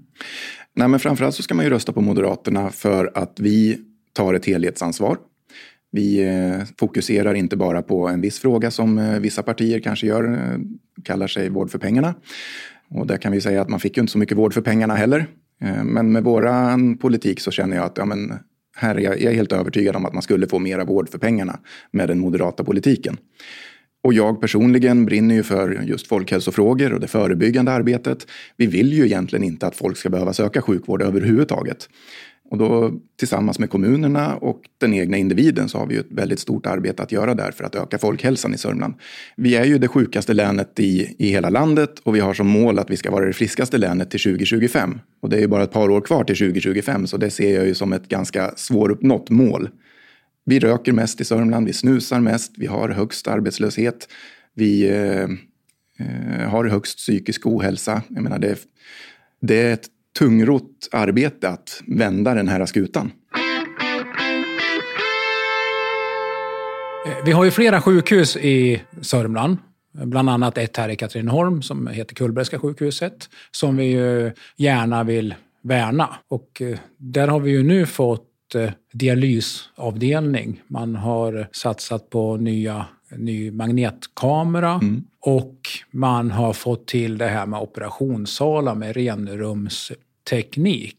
Nej, 0.73 0.87
men 0.87 0.99
framförallt 0.99 1.35
så 1.35 1.43
ska 1.43 1.55
man 1.55 1.65
ju 1.65 1.71
rösta 1.71 1.93
på 1.93 2.01
Moderaterna 2.01 2.69
för 2.69 3.11
att 3.15 3.39
vi 3.39 3.77
tar 4.13 4.33
ett 4.33 4.45
helhetsansvar. 4.45 5.17
Vi 5.91 6.23
eh, 6.23 6.67
fokuserar 6.77 7.33
inte 7.33 7.57
bara 7.57 7.81
på 7.81 8.07
en 8.07 8.21
viss 8.21 8.39
fråga 8.39 8.71
som 8.71 8.97
eh, 8.97 9.19
vissa 9.19 9.43
partier 9.43 9.79
kanske 9.79 10.07
gör, 10.07 10.33
eh, 10.33 10.59
kallar 11.03 11.27
sig 11.27 11.49
vård 11.49 11.71
för 11.71 11.79
pengarna. 11.79 12.13
Och 12.89 13.07
där 13.07 13.17
kan 13.17 13.31
vi 13.31 13.41
säga 13.41 13.61
att 13.61 13.69
man 13.69 13.79
fick 13.79 13.97
ju 13.97 14.01
inte 14.01 14.11
så 14.11 14.17
mycket 14.17 14.37
vård 14.37 14.53
för 14.53 14.61
pengarna 14.61 14.95
heller. 14.95 15.25
Men 15.83 16.11
med 16.11 16.23
våran 16.23 16.97
politik 16.97 17.39
så 17.39 17.51
känner 17.51 17.75
jag 17.75 17.85
att 17.85 17.97
ja, 17.97 18.05
men 18.05 18.33
här 18.75 18.95
är 18.95 18.99
jag, 18.99 19.21
jag 19.21 19.31
är 19.31 19.35
helt 19.35 19.51
övertygad 19.51 19.95
om 19.95 20.05
att 20.05 20.13
man 20.13 20.21
skulle 20.21 20.47
få 20.47 20.59
mera 20.59 20.85
vård 20.85 21.09
för 21.09 21.17
pengarna 21.17 21.59
med 21.91 22.07
den 22.07 22.19
moderata 22.19 22.63
politiken. 22.63 23.17
Och 24.03 24.13
jag 24.13 24.41
personligen 24.41 25.05
brinner 25.05 25.35
ju 25.35 25.43
för 25.43 25.81
just 25.83 26.07
folkhälsofrågor 26.07 26.93
och 26.93 26.99
det 26.99 27.07
förebyggande 27.07 27.71
arbetet. 27.71 28.27
Vi 28.57 28.65
vill 28.65 28.93
ju 28.93 29.05
egentligen 29.05 29.43
inte 29.43 29.67
att 29.67 29.75
folk 29.75 29.97
ska 29.97 30.09
behöva 30.09 30.33
söka 30.33 30.61
sjukvård 30.61 31.01
överhuvudtaget. 31.01 31.89
Och 32.51 32.57
då 32.57 32.91
tillsammans 33.19 33.59
med 33.59 33.69
kommunerna 33.69 34.35
och 34.35 34.61
den 34.77 34.93
egna 34.93 35.17
individen 35.17 35.69
så 35.69 35.77
har 35.77 35.87
vi 35.87 35.93
ju 35.93 35.99
ett 35.99 36.11
väldigt 36.11 36.39
stort 36.39 36.65
arbete 36.65 37.03
att 37.03 37.11
göra 37.11 37.33
där 37.33 37.51
för 37.51 37.63
att 37.63 37.75
öka 37.75 37.97
folkhälsan 37.97 38.53
i 38.53 38.57
Sörmland. 38.57 38.93
Vi 39.37 39.55
är 39.55 39.65
ju 39.65 39.77
det 39.77 39.87
sjukaste 39.87 40.33
länet 40.33 40.79
i, 40.79 41.15
i 41.19 41.29
hela 41.29 41.49
landet 41.49 41.99
och 41.99 42.15
vi 42.15 42.19
har 42.19 42.33
som 42.33 42.47
mål 42.47 42.79
att 42.79 42.89
vi 42.89 42.97
ska 42.97 43.11
vara 43.11 43.25
det 43.25 43.33
friskaste 43.33 43.77
länet 43.77 44.11
till 44.11 44.19
2025. 44.19 44.99
Och 45.21 45.29
det 45.29 45.37
är 45.37 45.39
ju 45.39 45.47
bara 45.47 45.63
ett 45.63 45.71
par 45.71 45.89
år 45.89 46.01
kvar 46.01 46.23
till 46.23 46.37
2025 46.37 47.07
så 47.07 47.17
det 47.17 47.29
ser 47.29 47.55
jag 47.55 47.67
ju 47.67 47.73
som 47.75 47.93
ett 47.93 48.07
ganska 48.07 48.53
svåruppnått 48.55 49.29
mål. 49.29 49.69
Vi 50.45 50.59
röker 50.59 50.93
mest 50.93 51.21
i 51.21 51.25
Sörmland, 51.25 51.67
vi 51.67 51.73
snusar 51.73 52.19
mest, 52.19 52.51
vi 52.57 52.65
har 52.65 52.89
högst 52.89 53.27
arbetslöshet, 53.27 54.07
vi 54.55 54.89
eh, 54.89 55.23
eh 55.99 56.49
har 56.49 56.65
högst 56.65 56.97
psykisk 56.97 57.47
ohälsa. 57.47 58.01
Jag 58.07 58.23
menar, 58.23 58.39
det, 58.39 58.57
det 59.41 59.61
är 59.61 59.73
ett 59.73 59.87
tungrott 60.19 60.89
arbete 60.91 61.49
att 61.49 61.81
vända 61.87 62.33
den 62.33 62.47
här 62.47 62.65
skutan. 62.65 63.11
Eh, 67.05 67.25
vi 67.25 67.31
har 67.31 67.43
ju 67.45 67.51
flera 67.51 67.81
sjukhus 67.81 68.37
i 68.37 68.81
Sörmland. 69.01 69.57
Bland 69.93 70.29
annat 70.29 70.57
ett 70.57 70.77
här 70.77 70.89
i 70.89 70.95
Katrineholm 70.95 71.61
som 71.61 71.87
heter 71.87 72.15
Kullbergska 72.15 72.59
sjukhuset. 72.59 73.29
Som 73.51 73.77
vi 73.77 73.85
ju 73.85 74.31
gärna 74.57 75.03
vill 75.03 75.35
värna. 75.61 76.09
Och 76.27 76.61
eh, 76.61 76.77
där 76.97 77.27
har 77.27 77.39
vi 77.39 77.51
ju 77.51 77.63
nu 77.63 77.85
fått 77.85 78.55
eh, 78.55 78.71
dialysavdelning. 78.93 80.61
Man 80.67 80.95
har 80.95 81.47
satsat 81.51 82.09
på 82.09 82.37
nya, 82.37 82.85
ny 83.17 83.51
magnetkamera 83.51 84.73
mm. 84.73 85.03
och 85.19 85.55
man 85.91 86.31
har 86.31 86.53
fått 86.53 86.87
till 86.87 87.17
det 87.17 87.27
här 87.27 87.45
med 87.45 87.59
operationssalar 87.59 88.75
med 88.75 88.95
renrumsteknik. 88.95 90.97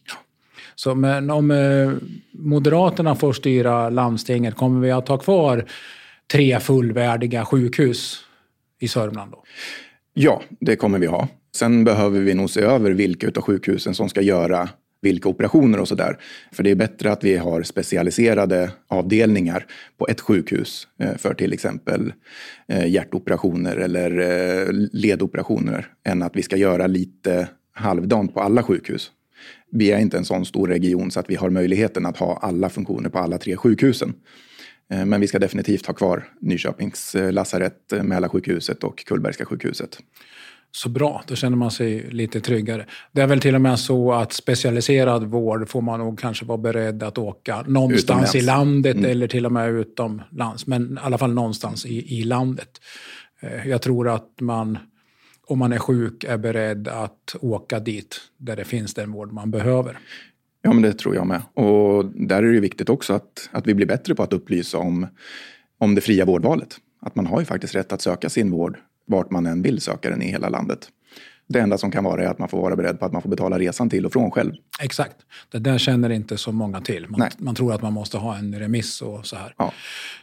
Så 0.75 0.95
men 0.95 1.29
om 1.29 1.51
eh, 1.51 1.91
Moderaterna 2.31 3.15
får 3.15 3.33
styra 3.33 3.89
landstinget, 3.89 4.55
kommer 4.55 4.81
vi 4.81 4.91
att 4.91 5.07
ha 5.07 5.17
kvar 5.17 5.65
tre 6.31 6.59
fullvärdiga 6.59 7.45
sjukhus 7.45 8.19
i 8.79 8.87
Sörmland 8.87 9.31
då? 9.31 9.43
Ja, 10.13 10.41
det 10.59 10.75
kommer 10.75 10.99
vi 10.99 11.07
ha. 11.07 11.27
Sen 11.55 11.83
behöver 11.83 12.19
vi 12.19 12.33
nog 12.33 12.49
se 12.49 12.61
över 12.61 12.91
vilka 12.91 13.27
av 13.27 13.41
sjukhusen 13.41 13.95
som 13.95 14.09
ska 14.09 14.21
göra 14.21 14.69
vilka 15.03 15.29
operationer 15.29 15.79
och 15.79 15.87
sådär. 15.87 16.17
För 16.51 16.63
det 16.63 16.71
är 16.71 16.75
bättre 16.75 17.11
att 17.11 17.23
vi 17.23 17.37
har 17.37 17.63
specialiserade 17.63 18.71
avdelningar 18.87 19.65
på 19.97 20.07
ett 20.07 20.21
sjukhus 20.21 20.87
eh, 20.99 21.17
för 21.17 21.33
till 21.33 21.53
exempel 21.53 22.13
eh, 22.67 22.87
hjärtoperationer 22.87 23.75
eller 23.75 24.19
eh, 24.19 24.67
ledoperationer 24.91 25.87
än 26.05 26.23
att 26.23 26.35
vi 26.35 26.41
ska 26.41 26.57
göra 26.57 26.87
lite 26.87 27.47
halvdant 27.73 28.33
på 28.33 28.41
alla 28.41 28.63
sjukhus. 28.63 29.11
Vi 29.71 29.91
är 29.91 29.99
inte 29.99 30.17
en 30.17 30.25
sån 30.25 30.45
stor 30.45 30.67
region 30.67 31.11
så 31.11 31.19
att 31.19 31.29
vi 31.29 31.35
har 31.35 31.49
möjligheten 31.49 32.05
att 32.05 32.17
ha 32.17 32.37
alla 32.37 32.69
funktioner 32.69 33.09
på 33.09 33.19
alla 33.19 33.37
tre 33.37 33.57
sjukhusen. 33.57 34.13
Men 34.87 35.21
vi 35.21 35.27
ska 35.27 35.39
definitivt 35.39 35.85
ha 35.85 35.93
kvar 35.93 36.27
Nyköpings 36.41 37.15
lasarett, 37.31 37.93
Mälarsjukhuset 38.03 38.83
och 38.83 39.05
Kullbergska 39.05 39.45
sjukhuset. 39.45 39.99
Så 40.75 40.89
bra, 40.89 41.23
då 41.27 41.35
känner 41.35 41.57
man 41.57 41.71
sig 41.71 42.09
lite 42.11 42.41
tryggare. 42.41 42.85
Det 43.11 43.21
är 43.21 43.27
väl 43.27 43.39
till 43.39 43.55
och 43.55 43.61
med 43.61 43.79
så 43.79 44.13
att 44.13 44.33
specialiserad 44.33 45.23
vård 45.23 45.69
får 45.69 45.81
man 45.81 45.99
nog 45.99 46.19
kanske 46.19 46.45
vara 46.45 46.57
beredd 46.57 47.03
att 47.03 47.17
åka 47.17 47.61
någonstans 47.61 48.03
Utomlands. 48.03 48.35
i 48.35 48.41
landet 48.41 48.95
mm. 48.95 49.11
eller 49.11 49.27
till 49.27 49.45
och 49.45 49.51
med 49.51 49.69
utomlands. 49.69 50.67
Men 50.67 50.93
i 50.93 50.97
alla 51.01 51.17
fall 51.17 51.33
någonstans 51.33 51.85
i, 51.85 52.19
i 52.19 52.23
landet. 52.23 52.69
Eh, 53.41 53.67
jag 53.67 53.81
tror 53.81 54.09
att 54.09 54.41
man, 54.41 54.77
om 55.47 55.59
man 55.59 55.73
är 55.73 55.77
sjuk, 55.77 56.23
är 56.23 56.37
beredd 56.37 56.87
att 56.87 57.35
åka 57.39 57.79
dit 57.79 58.21
där 58.37 58.55
det 58.55 58.65
finns 58.65 58.93
den 58.93 59.11
vård 59.11 59.31
man 59.31 59.51
behöver. 59.51 59.99
Ja, 60.61 60.73
men 60.73 60.81
det 60.81 60.93
tror 60.93 61.15
jag 61.15 61.27
med. 61.27 61.41
Och 61.53 62.05
där 62.05 62.43
är 62.43 62.53
det 62.53 62.59
viktigt 62.59 62.89
också 62.89 63.13
att, 63.13 63.49
att 63.51 63.67
vi 63.67 63.73
blir 63.73 63.85
bättre 63.85 64.15
på 64.15 64.23
att 64.23 64.33
upplysa 64.33 64.77
om, 64.77 65.07
om 65.77 65.95
det 65.95 66.01
fria 66.01 66.25
vårdvalet. 66.25 66.77
Att 67.01 67.15
man 67.15 67.25
har 67.25 67.39
ju 67.39 67.45
faktiskt 67.45 67.75
rätt 67.75 67.93
att 67.93 68.01
söka 68.01 68.29
sin 68.29 68.51
vård 68.51 68.77
vart 69.05 69.31
man 69.31 69.45
än 69.45 69.61
vill 69.61 69.81
söka 69.81 70.09
den 70.09 70.21
i 70.21 70.27
hela 70.27 70.49
landet. 70.49 70.89
Det 71.47 71.59
enda 71.59 71.77
som 71.77 71.91
kan 71.91 72.03
vara 72.03 72.23
är 72.23 72.27
att 72.27 72.39
man 72.39 72.49
får 72.49 72.61
vara 72.61 72.75
beredd 72.75 72.99
på 72.99 73.05
att 73.05 73.13
man 73.13 73.21
får 73.21 73.29
betala 73.29 73.59
resan 73.59 73.89
till 73.89 74.05
och 74.05 74.13
från 74.13 74.31
själv. 74.31 74.53
Exakt. 74.81 75.15
Det 75.51 75.59
där 75.59 75.77
känner 75.77 76.09
inte 76.09 76.37
så 76.37 76.51
många 76.51 76.81
till. 76.81 77.07
Man, 77.09 77.29
man 77.37 77.55
tror 77.55 77.73
att 77.73 77.81
man 77.81 77.93
måste 77.93 78.17
ha 78.17 78.37
en 78.37 78.59
remiss 78.59 79.01
och 79.01 79.25
så 79.25 79.35
här. 79.35 79.53
Ja. 79.57 79.73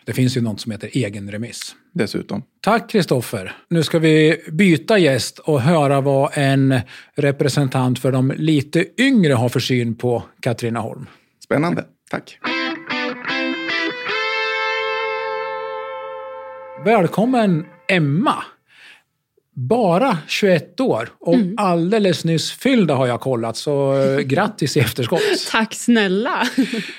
Det 0.05 0.13
finns 0.13 0.37
ju 0.37 0.41
något 0.41 0.61
som 0.61 0.73
heter 0.73 0.91
egen 0.93 1.31
remiss. 1.31 1.75
Dessutom. 1.93 2.43
Tack 2.61 2.91
Kristoffer. 2.91 3.57
Nu 3.69 3.83
ska 3.83 3.99
vi 3.99 4.43
byta 4.53 4.99
gäst 4.99 5.39
och 5.39 5.61
höra 5.61 6.01
vad 6.01 6.31
en 6.35 6.81
representant 7.15 7.99
för 7.99 8.13
de 8.13 8.33
lite 8.37 9.03
yngre 9.03 9.33
har 9.33 9.49
för 9.49 9.61
syn 9.61 9.95
på 9.95 10.23
Katrineholm. 10.41 11.07
Spännande. 11.45 11.85
Tack. 12.11 12.39
Välkommen 16.85 17.67
Emma. 17.89 18.35
Bara 19.53 20.19
21 20.29 20.81
år 20.81 21.09
och 21.19 21.37
alldeles 21.57 22.25
nyss 22.25 22.53
fyllda 22.53 22.95
har 22.95 23.07
jag 23.07 23.21
kollat, 23.21 23.57
så 23.57 24.03
eh, 24.03 24.19
grattis 24.25 24.77
i 24.77 24.81
efterskott. 24.81 25.23
Tack 25.51 25.75
snälla! 25.75 26.43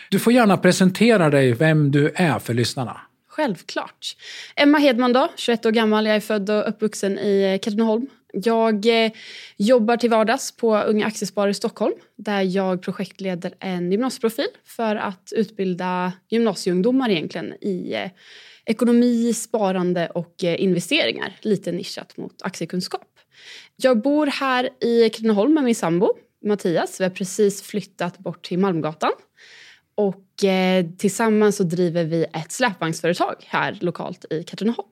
Du 0.10 0.20
får 0.20 0.34
gärna 0.34 0.58
presentera 0.58 1.30
dig, 1.30 1.54
vem 1.54 1.92
du 1.92 2.12
är 2.16 2.40
för 2.40 2.54
lyssnarna. 2.54 3.02
Självklart. 3.30 4.16
Emma 4.56 4.78
Hedman 4.78 5.14
då, 5.14 5.28
21 5.36 5.66
år 5.66 5.72
gammal. 5.72 6.06
Jag 6.06 6.16
är 6.16 6.20
född 6.20 6.50
och 6.50 6.70
uppvuxen 6.70 7.20
i 7.20 7.60
Katrineholm. 7.62 8.08
Jag 8.34 9.06
eh, 9.06 9.12
jobbar 9.58 9.98
till 9.98 10.10
vardags 10.10 10.58
på 10.58 10.78
Unga 10.78 11.06
Aktiesparare 11.06 11.52
i 11.52 11.54
Stockholm 11.54 11.94
där 12.18 12.42
jag 12.42 12.82
projektleder 12.82 13.54
en 13.60 13.92
gymnasieprofil 13.92 14.48
för 14.66 14.96
att 14.96 15.34
utbilda 15.36 16.14
gymnasieungdomar 16.30 17.10
egentligen 17.10 17.54
i 17.62 17.94
eh, 17.94 18.10
ekonomi, 18.72 19.34
sparande 19.34 20.08
och 20.08 20.44
eh, 20.44 20.64
investeringar. 20.64 21.38
Lite 21.42 21.72
nischat 21.72 22.18
mot 22.18 22.42
aktiekunskap. 22.42 23.08
Jag 23.76 24.02
bor 24.02 24.28
här 24.28 24.70
i 24.84 25.10
Katrineholm 25.10 25.54
med 25.54 25.64
min 25.64 25.76
sambo 25.76 26.14
Mattias. 26.46 27.00
Vi 27.00 27.04
har 27.04 27.12
precis 27.12 27.62
flyttat 27.62 28.18
bort 28.18 28.46
till 28.46 28.60
Malmgatan. 28.60 29.12
Och 29.96 30.44
eh, 30.44 30.86
tillsammans 30.98 31.56
så 31.56 31.64
driver 31.64 32.04
vi 32.04 32.24
ett 32.24 32.52
släpvagnsföretag 32.52 33.36
här 33.48 33.78
lokalt 33.82 34.26
i 34.30 34.44
Katrineholm. 34.44 34.90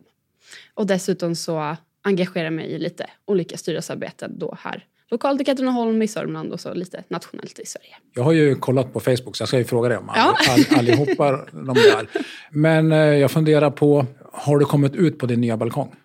Och 0.74 0.88
dessutom 0.88 1.36
så 1.36 1.76
engagerar 2.02 2.44
jag 2.44 2.54
mig 2.54 2.66
i 2.66 2.80
lite 2.80 3.06
olika 3.26 3.58
styrelsearbeten 3.58 4.40
då 4.40 4.58
här 4.60 4.86
lokalt 5.12 5.42
i 5.42 5.46
Katrineholm, 5.46 6.02
i 6.02 6.08
Sörmland 6.08 6.52
och 6.54 6.60
så 6.60 6.74
lite 6.74 7.04
nationellt 7.10 7.60
i 7.60 7.66
Sverige. 7.66 7.96
Jag 8.16 8.24
har 8.24 8.32
ju 8.32 8.56
kollat 8.56 8.94
på 8.94 9.00
Facebook, 9.00 9.36
så 9.36 9.42
jag 9.42 9.48
ska 9.48 9.58
ju 9.58 9.64
fråga 9.64 9.90
dig 9.90 9.98
om 9.98 10.10
all, 10.10 10.16
Ja. 10.18 10.54
all, 10.54 10.78
allihopa 10.80 11.32
de 11.52 11.66
där. 11.74 12.08
Men 12.52 12.92
eh, 12.92 12.98
jag 12.98 13.32
funderar 13.32 13.72
på, 13.72 14.06
har 14.34 14.60
du 14.60 14.66
kommit 14.66 14.96
ut 14.96 15.18
på 15.18 15.26
din 15.26 15.42
nya 15.42 15.58
balkong? 15.58 15.96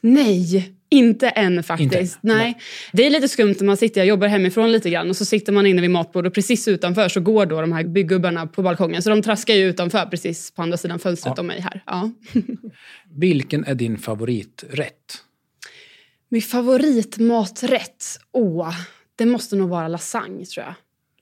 Nej, 0.00 0.74
inte 0.90 1.28
än 1.28 1.62
faktiskt. 1.62 1.92
Inte? 1.92 2.18
Nej. 2.20 2.58
Det 2.92 3.06
är 3.06 3.10
lite 3.10 3.28
skumt 3.28 3.54
när 3.60 3.66
man 3.66 3.76
sitter, 3.76 4.00
jag 4.00 4.08
jobbar 4.08 4.26
hemifrån 4.28 4.72
lite 4.72 4.90
grann 4.90 5.08
och 5.10 5.16
så 5.16 5.24
sitter 5.24 5.52
man 5.52 5.66
inne 5.66 5.80
vid 5.80 5.90
matbordet 5.90 6.30
och 6.30 6.34
precis 6.34 6.68
utanför 6.68 7.08
så 7.08 7.20
går 7.20 7.46
då 7.46 7.60
de 7.60 7.72
här 7.72 7.84
byggubbarna 7.84 8.46
på 8.46 8.62
balkongen. 8.62 9.02
Så 9.02 9.10
de 9.10 9.22
traskar 9.22 9.54
ju 9.54 9.64
utanför 9.68 10.06
precis 10.06 10.50
på 10.50 10.62
andra 10.62 10.76
sidan 10.76 10.98
fönstret 10.98 11.34
Ja. 11.36 11.40
om 11.40 11.46
mig 11.46 11.60
här. 11.60 11.82
Ja. 11.86 12.10
Vilken 13.16 13.64
är 13.64 13.74
din 13.74 13.98
favoriträtt? 13.98 15.23
Min 16.34 16.42
favoritmaträtt? 16.42 18.04
Åh, 18.32 18.74
det 19.16 19.26
måste 19.26 19.56
nog 19.56 19.68
vara 19.68 19.88
lasagne 19.88 20.44
tror 20.44 20.66
jag. 20.66 20.74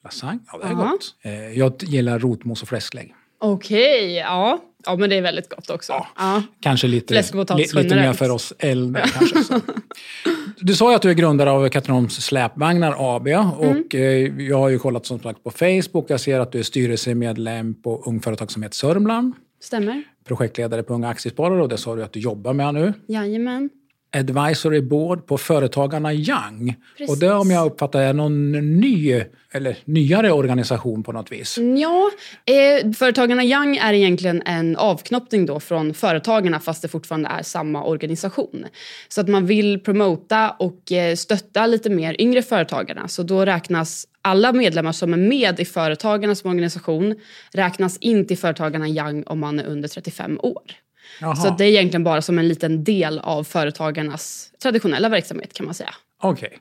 Lasagne? 0.05 0.39
Ja, 0.53 0.59
det 0.59 0.65
är 0.65 0.71
Ja. 0.71 0.75
gott. 0.77 1.15
Eh, 1.23 1.59
jag 1.59 1.83
gillar 1.83 2.19
rotmos 2.19 2.63
och 2.63 2.69
fläsklägg. 2.69 3.15
Okej, 3.41 4.15
ja. 4.17 4.59
Ja, 4.87 4.97
men 4.97 5.11
det 5.11 5.17
är 5.17 5.23
väldigt 5.23 5.49
gott 5.49 5.71
också. 5.71 5.93
Ja. 5.93 6.07
Ja. 6.17 6.43
Kanske 6.61 6.87
lite, 6.87 7.15
li, 7.15 7.67
lite 7.75 7.95
mer 7.95 8.13
för 8.13 8.31
oss 8.31 8.53
äldre. 8.59 9.05
kanske. 9.19 9.45
Så. 9.45 9.61
Du 10.61 10.75
sa 10.75 10.91
ju 10.91 10.97
att 10.97 11.03
du 11.03 11.11
är 11.11 11.15
grundare 11.15 11.51
av 11.51 11.69
Katrineholms 11.69 12.15
släpvagnar 12.25 13.17
AB. 13.17 13.27
Mm. 13.29 13.51
Och, 13.53 13.95
eh, 13.95 14.41
jag 14.43 14.59
har 14.59 14.69
ju 14.69 14.79
kollat 14.79 15.07
som 15.07 15.21
sagt 15.21 15.45
på 15.45 15.51
Facebook. 15.51 16.11
Jag 16.11 16.21
ser 16.21 16.41
att 16.41 16.53
du 16.53 16.59
är 16.59 16.63
styrelsemedlem 16.63 17.75
på 17.83 18.03
Ung 18.07 18.21
Företagsamhet 18.21 18.75
Sörmland. 18.75 19.35
Stämmer. 19.61 20.03
Projektledare 20.25 20.83
på 20.83 20.95
Unga 20.95 21.09
Aktiesparare 21.09 21.63
och 21.63 21.69
det 21.69 21.77
sa 21.79 21.97
du 21.97 22.05
att 22.05 22.13
du 22.13 22.21
jobbar 22.21 22.53
med 22.53 22.75
nu. 22.75 22.93
Jajamän. 23.07 23.71
Advisory 24.13 24.81
Board 24.81 25.27
på 25.27 25.39
Företagarna 25.39 26.13
Young. 26.13 26.77
Precis. 26.99 27.11
Och 27.11 27.19
det 27.19 27.33
om 27.33 27.51
jag 27.51 27.67
uppfattar 27.67 28.01
är 28.01 28.13
någon 28.13 28.53
ny, 28.81 29.23
eller 29.53 29.77
nyare 29.85 30.33
organisation 30.33 31.03
på 31.03 31.13
något 31.13 31.33
vis. 31.33 31.59
Ja, 31.59 32.11
eh, 32.55 32.93
Företagarna 32.93 33.45
Young 33.45 33.77
är 33.77 33.93
egentligen 33.93 34.43
en 34.43 34.77
avknoppning 34.77 35.47
då 35.47 35.61
från 35.61 35.95
Företagarna 35.95 36.61
fast 36.61 36.83
det 36.83 36.89
fortfarande 36.89 37.29
är 37.29 37.43
samma 37.43 37.85
organisation. 37.85 38.67
Så 39.09 39.21
att 39.21 39.29
man 39.29 39.47
vill 39.47 39.81
promota 39.81 40.51
och 40.51 40.93
eh, 40.93 41.17
stötta 41.17 41.67
lite 41.67 41.91
mer 41.91 42.21
yngre 42.21 42.43
företagarna. 42.43 43.09
Så 43.09 43.23
då 43.23 43.45
räknas 43.45 44.07
alla 44.23 44.53
medlemmar 44.53 44.93
som 44.93 45.13
är 45.13 45.17
med 45.17 45.61
i 45.61 45.65
Företagarna 45.65 46.35
som 46.35 46.51
organisation 46.51 47.15
räknas 47.53 47.97
in 47.97 48.27
till 48.27 48.39
Företagarna 48.39 48.89
Young 48.89 49.23
om 49.27 49.41
man 49.41 49.59
är 49.59 49.65
under 49.65 49.89
35 49.89 50.41
år. 50.43 50.82
Jaha, 51.21 51.37
Så 51.37 51.55
det 51.59 51.65
är 51.65 51.69
egentligen 51.69 52.05
bara 52.05 52.23
som 52.23 52.39
en 52.39 52.49
liten 52.49 52.85
del 52.85 53.19
av 53.19 53.45
Företagarnas 53.45 54.51
traditionella 54.63 55.09
verksamhet 55.09 55.53
kan 55.53 55.67
man 55.67 55.75
säga. 55.75 55.95
okej. 56.23 56.59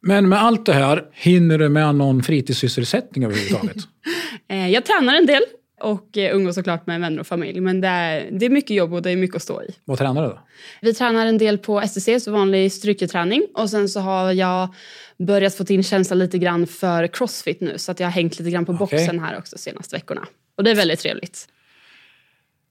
Men 0.00 0.28
med 0.28 0.42
allt 0.42 0.66
det 0.66 0.72
här, 0.72 1.04
hinner 1.12 1.58
du 1.58 1.68
med 1.68 1.94
någon 1.94 2.22
fritidssysselsättning 2.22 3.24
överhuvudtaget? 3.24 3.76
Eh, 4.48 4.68
jag 4.70 4.84
tränar 4.84 5.14
en 5.14 5.26
del 5.26 5.42
och 5.80 6.18
eh, 6.18 6.36
umgås 6.36 6.54
såklart 6.54 6.86
med 6.86 7.00
vänner 7.00 7.20
och 7.20 7.26
familj. 7.26 7.60
Men 7.60 7.80
det 7.80 7.88
är, 7.88 8.28
det 8.32 8.46
är 8.46 8.50
mycket 8.50 8.76
jobb 8.76 8.92
och 8.92 9.02
det 9.02 9.10
är 9.10 9.16
mycket 9.16 9.36
att 9.36 9.42
stå 9.42 9.62
i. 9.62 9.74
Vad 9.84 9.98
tränar 9.98 10.22
du 10.22 10.28
då? 10.28 10.38
Vi 10.80 10.94
tränar 10.94 11.26
en 11.26 11.38
del 11.38 11.58
på 11.58 11.80
STC, 11.80 12.20
så 12.20 12.32
vanlig 12.32 12.72
styrketräning. 12.72 13.46
Och 13.54 13.70
sen 13.70 13.88
så 13.88 14.00
har 14.00 14.32
jag 14.32 14.74
börjat 15.18 15.54
få 15.54 15.64
in 15.68 15.82
känsla 15.82 16.16
lite 16.16 16.38
grann 16.38 16.66
för 16.66 17.06
crossfit 17.06 17.60
nu. 17.60 17.78
Så 17.78 17.92
att 17.92 18.00
jag 18.00 18.06
har 18.06 18.12
hängt 18.12 18.38
lite 18.38 18.50
grann 18.50 18.64
på 18.64 18.72
Okej. 18.72 18.98
boxen 18.98 19.20
här 19.20 19.38
också 19.38 19.58
senaste 19.58 19.96
veckorna. 19.96 20.26
Och 20.56 20.64
det 20.64 20.70
är 20.70 20.74
väldigt 20.74 21.00
trevligt. 21.00 21.48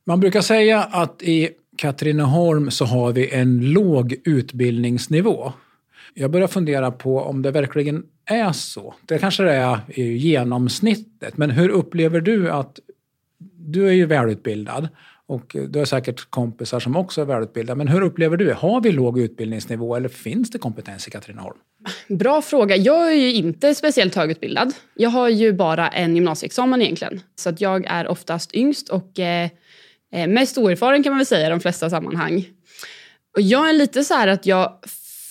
Man 0.08 0.20
brukar 0.20 0.42
säga 0.42 0.84
att 0.84 1.24
i 1.24 1.50
Katrineholm 1.78 2.72
så 2.72 2.86
har 2.86 3.12
vi 3.12 3.30
en 3.34 3.72
låg 3.72 4.16
utbildningsnivå. 4.24 5.54
Jag 6.14 6.32
börjar 6.32 6.48
fundera 6.48 6.92
på 6.92 7.20
om 7.20 7.42
det 7.42 7.52
verkligen 7.52 8.04
är 8.26 8.52
så. 8.52 8.94
Det 9.06 9.18
kanske 9.18 9.44
det 9.44 9.54
är 9.54 9.80
i 9.88 10.18
genomsnittet. 10.18 11.38
Men 11.38 11.52
hur 11.52 11.70
upplever 11.70 12.22
du 12.22 12.52
att... 12.52 12.80
Du 13.58 13.88
är 13.88 13.92
ju 13.92 14.06
välutbildad 14.06 14.88
och 15.28 15.56
du 15.70 15.80
har 15.80 15.86
säkert 15.86 16.30
kompisar 16.30 16.80
som 16.80 16.96
också 16.96 17.22
är 17.22 17.26
välutbildade. 17.26 17.78
Men 17.78 17.88
hur 17.88 18.02
upplever 18.02 18.38
du 18.38 18.46
det? 18.46 18.54
Har 18.54 18.82
vi 18.82 18.92
låg 18.92 19.20
utbildningsnivå 19.20 19.96
eller 19.96 20.10
finns 20.10 20.50
det 20.50 20.58
kompetens 20.58 21.08
i 21.08 21.12
Katrineholm? 21.12 21.58
Bra 22.08 22.42
fråga. 22.42 22.76
Jag 22.76 23.12
är 23.12 23.16
ju 23.16 23.34
inte 23.34 23.76
speciellt 23.76 24.16
högutbildad. 24.16 24.74
Jag 24.96 25.10
har 25.10 25.30
ju 25.30 25.54
bara 25.54 25.88
en 25.88 26.16
gymnasieexamen 26.16 26.82
egentligen. 26.82 27.22
Så 27.36 27.50
att 27.50 27.62
jag 27.62 27.86
är 27.86 28.08
oftast 28.08 28.56
yngst 28.56 28.90
och 28.90 29.20
eh, 29.20 29.50
eh, 30.14 30.28
mest 30.28 30.58
oerfaren 30.58 31.04
kan 31.04 31.12
man 31.12 31.18
väl 31.18 31.26
säga 31.26 31.48
i 31.48 31.50
de 31.50 31.60
flesta 31.60 31.90
sammanhang. 31.90 32.46
Och 33.36 33.42
jag 33.42 33.70
är 33.70 33.74
lite 33.74 34.04
så 34.04 34.14
här 34.14 34.28
att 34.28 34.46
jag 34.46 34.80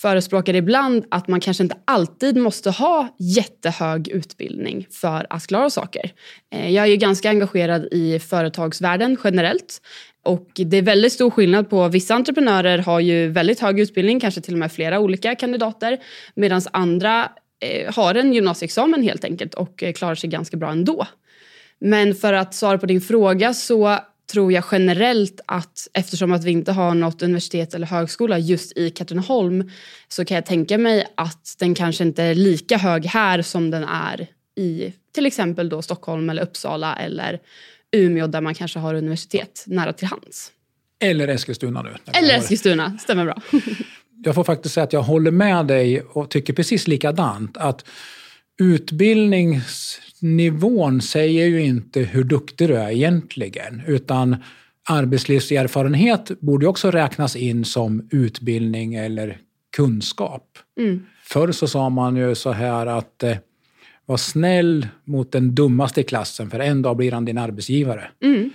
förespråkar 0.04 0.54
ibland 0.54 1.04
att 1.11 1.28
man 1.28 1.40
kanske 1.40 1.62
inte 1.62 1.76
alltid 1.85 2.37
måste 2.37 2.71
ha 2.71 3.16
jättehög 3.19 4.09
utbildning 4.09 4.87
för 4.90 5.26
att 5.31 5.47
klara 5.47 5.71
saker. 5.71 6.12
Eh, 6.54 6.71
jag 6.71 6.85
är 6.85 6.88
ju 6.88 6.97
ganska 6.97 7.28
engagerad 7.28 7.88
i 7.90 8.19
företagsvärlden 8.19 9.16
generellt. 9.25 9.81
Och 10.25 10.50
det 10.54 10.76
är 10.76 10.83
väldigt 10.83 11.12
stor 11.12 11.31
skillnad 11.31 11.71
på 11.71 11.88
vissa 11.88 12.14
entreprenörer 12.14 12.78
har 12.78 13.00
ju 13.00 13.28
väldigt 13.28 13.61
hög 13.61 13.81
utbildning, 13.81 14.21
kanske 14.21 14.40
till 14.40 14.54
och 14.54 14.59
med 14.59 14.73
flera 14.73 15.00
olika 15.00 15.35
kandidater. 15.35 15.99
Medan 16.35 16.62
andra 16.73 17.28
eh, 17.61 17.95
har 17.95 18.14
en 18.14 18.33
gymnasieexamen 18.33 19.02
helt 19.02 19.25
enkelt 19.25 19.54
och 19.54 19.83
eh, 19.83 19.93
klarar 19.93 20.14
sig 20.14 20.31
ganska 20.31 20.57
bra 20.57 20.71
ändå. 20.71 21.07
Men 21.81 22.14
för 22.14 22.33
att 22.33 22.54
svara 22.54 22.78
på 22.78 22.87
din 22.87 23.00
fråga 23.00 23.54
så 23.54 23.99
tror 24.33 24.52
jag 24.52 24.64
generellt 24.73 25.40
att 25.47 25.88
eftersom 25.93 26.33
att 26.33 26.45
vi 26.45 26.50
inte 26.50 26.73
har 26.73 26.95
något 26.95 27.23
universitet 27.23 27.75
eller 27.75 27.87
högskola 27.87 28.38
just 28.38 28.78
i 28.78 28.90
Katrineholm 28.90 29.71
så 30.09 30.25
kan 30.25 30.35
jag 30.35 30.47
tänka 30.47 30.78
mig 30.78 31.07
att 31.14 31.57
den 31.59 31.75
kanske 31.75 32.04
inte 32.04 32.23
är 32.23 32.35
lika 32.35 32.76
hög 32.76 33.07
här 33.07 33.43
som 33.43 33.71
den 33.71 33.85
är 33.85 34.26
i 34.57 34.93
till 35.14 35.26
exempel 35.26 35.69
då 35.69 35.83
Stockholm 35.83 36.31
eller 36.31 36.43
Uppsala 36.43 36.97
eller 36.97 37.40
Umeå 37.93 38.26
där 38.26 38.40
man 38.40 38.54
kanske 38.54 38.78
har 38.78 38.95
universitet 38.95 39.64
nära 39.66 39.93
till 39.93 40.07
hands. 40.09 40.50
Eller 41.00 41.28
Eskilstuna 41.28 41.83
nu. 41.83 41.95
Eller 42.12 42.38
Eskilstuna, 42.38 42.99
stämmer 42.99 43.25
bra. 43.25 43.43
jag 44.25 44.35
får 44.35 44.45
faktiskt 44.45 44.75
säga 44.75 44.85
att 44.85 44.93
jag 44.93 45.02
håller 45.02 45.31
med 45.31 45.66
dig 45.66 46.00
och 46.00 46.31
tycker 46.31 46.52
precis 46.52 46.87
likadant. 46.87 47.57
Att 47.57 47.85
utbildningsnivån 48.61 51.02
säger 51.02 51.46
ju 51.46 51.62
inte 51.62 52.00
hur 52.00 52.25
duktig 52.25 52.68
du 52.68 52.76
är 52.76 52.90
egentligen. 52.90 53.82
Utan 53.87 54.37
arbetslivserfarenhet 54.88 56.40
borde 56.40 56.66
också 56.66 56.90
räknas 56.90 57.37
in 57.37 57.64
som 57.64 58.08
utbildning 58.11 58.94
eller 58.94 59.38
kunskap. 59.76 60.58
Mm. 60.78 61.06
Förr 61.23 61.52
så 61.52 61.68
sa 61.68 61.90
man 61.90 62.16
ju 62.16 62.34
så 62.34 62.52
här 62.52 62.87
att 62.87 63.23
eh, 63.23 63.37
var 64.06 64.16
snäll 64.16 64.88
mot 65.04 65.32
den 65.32 65.54
dummaste 65.54 66.00
i 66.00 66.04
klassen 66.04 66.50
för 66.50 66.61
en 66.61 66.82
dag 66.82 66.96
blir 66.96 67.12
han 67.12 67.25
din 67.25 67.38
arbetsgivare. 67.38 68.11
Mm. 68.23 68.50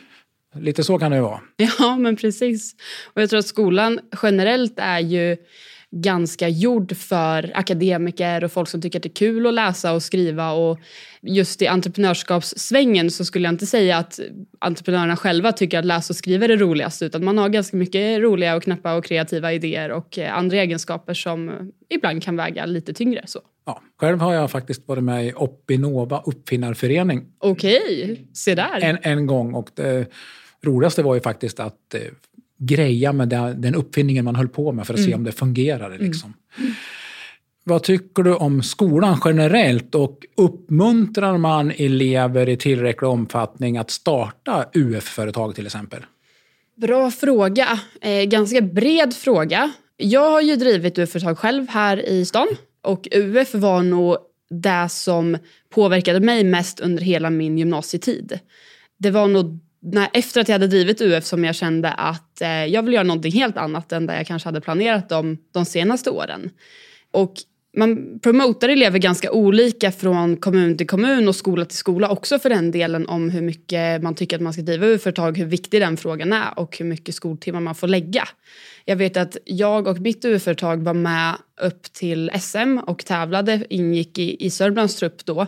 Lite 0.56 0.84
så 0.84 1.00
kan 1.00 1.12
det 1.12 1.18
ju 1.18 1.24
vara. 1.24 1.42
Ja, 1.80 1.98
men 1.98 2.16
precis. 2.16 2.76
Och 3.14 3.22
jag 3.22 3.30
tror 3.30 3.40
att 3.40 3.48
skolan 3.48 4.00
generellt 4.24 4.74
är 4.78 5.00
ju 5.00 5.38
ganska 5.92 6.48
gjord 6.50 6.98
för 6.98 7.52
akademiker 7.54 8.44
och 8.44 8.52
folk 8.52 8.70
som 8.70 8.82
tycker 8.82 9.00
att 9.00 9.04
det 9.04 9.10
är 9.10 9.14
kul 9.14 9.48
att 9.48 9.54
läsa 9.54 9.94
och 9.94 10.04
skriva. 10.04 10.52
Och 10.52 10.80
just 11.22 11.62
i 11.62 11.68
entreprenörskapssvängen 11.68 13.12
så 13.12 13.26
skulle 13.26 13.46
jag 13.46 13.54
inte 13.54 13.66
säga 13.66 13.98
att 13.98 14.20
entreprenörerna 14.60 15.18
själva 15.18 15.52
tycker 15.52 15.80
att 15.80 15.86
läsa 15.86 16.12
och 16.12 16.16
skriva 16.16 16.44
är 16.44 16.48
det 16.48 16.56
roligaste 16.56 17.06
utan 17.06 17.26
man 17.26 17.38
har 17.38 17.50
ganska 17.50 17.78
mycket 17.78 18.22
roliga 18.22 18.56
och 18.56 18.64
knappa 18.64 18.96
och 18.96 19.06
kreativa 19.06 19.54
idéer 19.54 19.92
och 19.92 20.18
eh, 20.18 20.38
andra 20.38 20.58
egenskaper 20.58 21.14
som 21.14 21.72
ibland 21.90 22.24
kan 22.24 22.36
väga 22.36 22.66
lite 22.66 22.94
tyngre. 22.94 23.24
Så. 23.26 23.40
Ja, 23.66 23.82
själv 24.00 24.20
har 24.20 24.34
jag 24.34 24.52
faktiskt 24.52 24.88
varit 24.88 25.04
med 25.04 25.26
i 25.26 25.34
Oppinova 25.34 26.22
uppfinnarförening. 26.26 27.26
Okej, 27.38 28.26
se 28.34 28.56
där. 28.56 28.80
En, 28.82 28.98
en 29.02 29.28
gång 29.28 29.54
och 29.54 29.70
det 29.74 30.08
roligaste 30.62 31.04
var 31.04 31.16
ju 31.16 31.22
faktiskt 31.22 31.60
att 31.60 31.94
eh, 31.94 32.02
greja 32.60 33.14
med 33.14 33.30
den, 33.58 33.76
uppfinningen 33.76 34.26
man 34.26 34.36
höll 34.36 34.48
på 34.48 34.72
med 34.72 34.88
för 34.88 34.94
att 34.94 35.04
se 35.04 35.14
om 35.16 35.24
det 35.24 35.32
fungerade. 35.32 35.98
Liksom. 35.98 36.34
Vad 37.64 37.84
tycker 37.84 38.24
du 38.24 38.36
om 38.36 38.64
skolan 38.64 39.22
generellt 39.26 39.96
och 39.96 40.26
uppmuntrar 40.38 41.38
man 41.38 41.72
elever 41.72 42.50
i 42.50 42.58
tillräcklig 42.58 43.10
omfattning 43.10 43.78
att 43.78 43.92
starta 43.92 44.66
UF-företag 44.74 45.56
till 45.56 45.66
exempel? 45.66 46.06
Bra 46.76 47.12
fråga. 47.12 47.80
Eh, 48.02 48.24
ganska 48.24 48.62
bred 48.62 49.14
fråga. 49.14 49.72
Jag 49.98 50.30
har 50.30 50.42
ju 50.42 50.56
drivit 50.56 51.00
UF-företag 51.00 51.38
själv 51.38 51.70
här 51.70 52.10
i 52.10 52.26
stan 52.26 52.48
och 52.82 53.08
UF 53.12 53.54
var 53.54 53.84
nog 53.84 54.18
det 54.50 54.88
som 54.90 55.38
påverkade 55.70 56.20
mig 56.20 56.44
mest 56.44 56.80
under 56.80 57.04
hela 57.04 57.30
min 57.30 57.58
gymnasietid. 57.58 58.40
Det 58.98 59.12
var 59.12 59.28
nog 59.28 59.60
när, 59.82 60.10
efter 60.14 60.42
att 60.42 60.48
jag 60.48 60.54
hade 60.54 60.68
drivit 60.68 61.02
UF 61.02 61.26
som 61.26 61.46
jag 61.46 61.56
kände 61.56 61.92
att 61.92 62.42
eh, 62.42 62.66
jag 62.66 62.84
vill 62.84 62.94
göra 62.94 63.04
någonting 63.04 63.32
helt 63.32 63.58
annat 63.58 63.92
än 63.92 64.06
det 64.06 64.16
jag 64.16 64.28
kanske 64.28 64.48
hade 64.48 64.62
planerat 64.62 65.10
de, 65.10 65.38
de 65.52 65.66
senaste 65.66 66.10
åren. 66.10 66.50
Och 67.12 67.34
man 67.78 68.20
promotar 68.20 68.70
elever 68.70 69.00
ganska 69.00 69.32
olika 69.32 69.92
från 69.92 70.38
kommun 70.38 70.78
till 70.78 70.88
kommun 70.88 71.28
och 71.28 71.36
skola 71.36 71.66
till 71.66 71.78
skola 71.78 72.10
också 72.10 72.40
för 72.40 72.50
den 72.50 72.72
delen 72.72 73.08
om 73.08 73.30
hur 73.30 73.42
mycket 73.42 74.04
man 74.04 74.16
tycker 74.16 74.36
att 74.36 74.42
man 74.42 74.54
ska 74.54 74.62
driva 74.62 74.86
UF-företag, 74.86 75.38
hur 75.38 75.46
viktig 75.46 75.82
den 75.82 75.98
frågan 75.98 76.34
är 76.34 76.60
och 76.60 76.78
hur 76.78 76.86
mycket 76.86 77.16
skoltimmar 77.16 77.60
man 77.60 77.76
får 77.76 77.88
lägga. 77.88 78.28
Jag 78.86 78.96
vet 78.96 79.18
att 79.18 79.38
jag 79.46 79.88
och 79.88 80.00
mitt 80.00 80.26
UF-företag 80.26 80.84
var 80.84 80.94
med 80.94 81.36
upp 81.62 81.84
till 81.84 82.32
SM 82.42 82.80
och 82.88 83.06
tävlade, 83.06 83.66
ingick 83.70 84.18
i, 84.18 84.46
i 84.46 84.50
Sörmlands 84.50 84.96
trupp 84.96 85.26
då. 85.26 85.48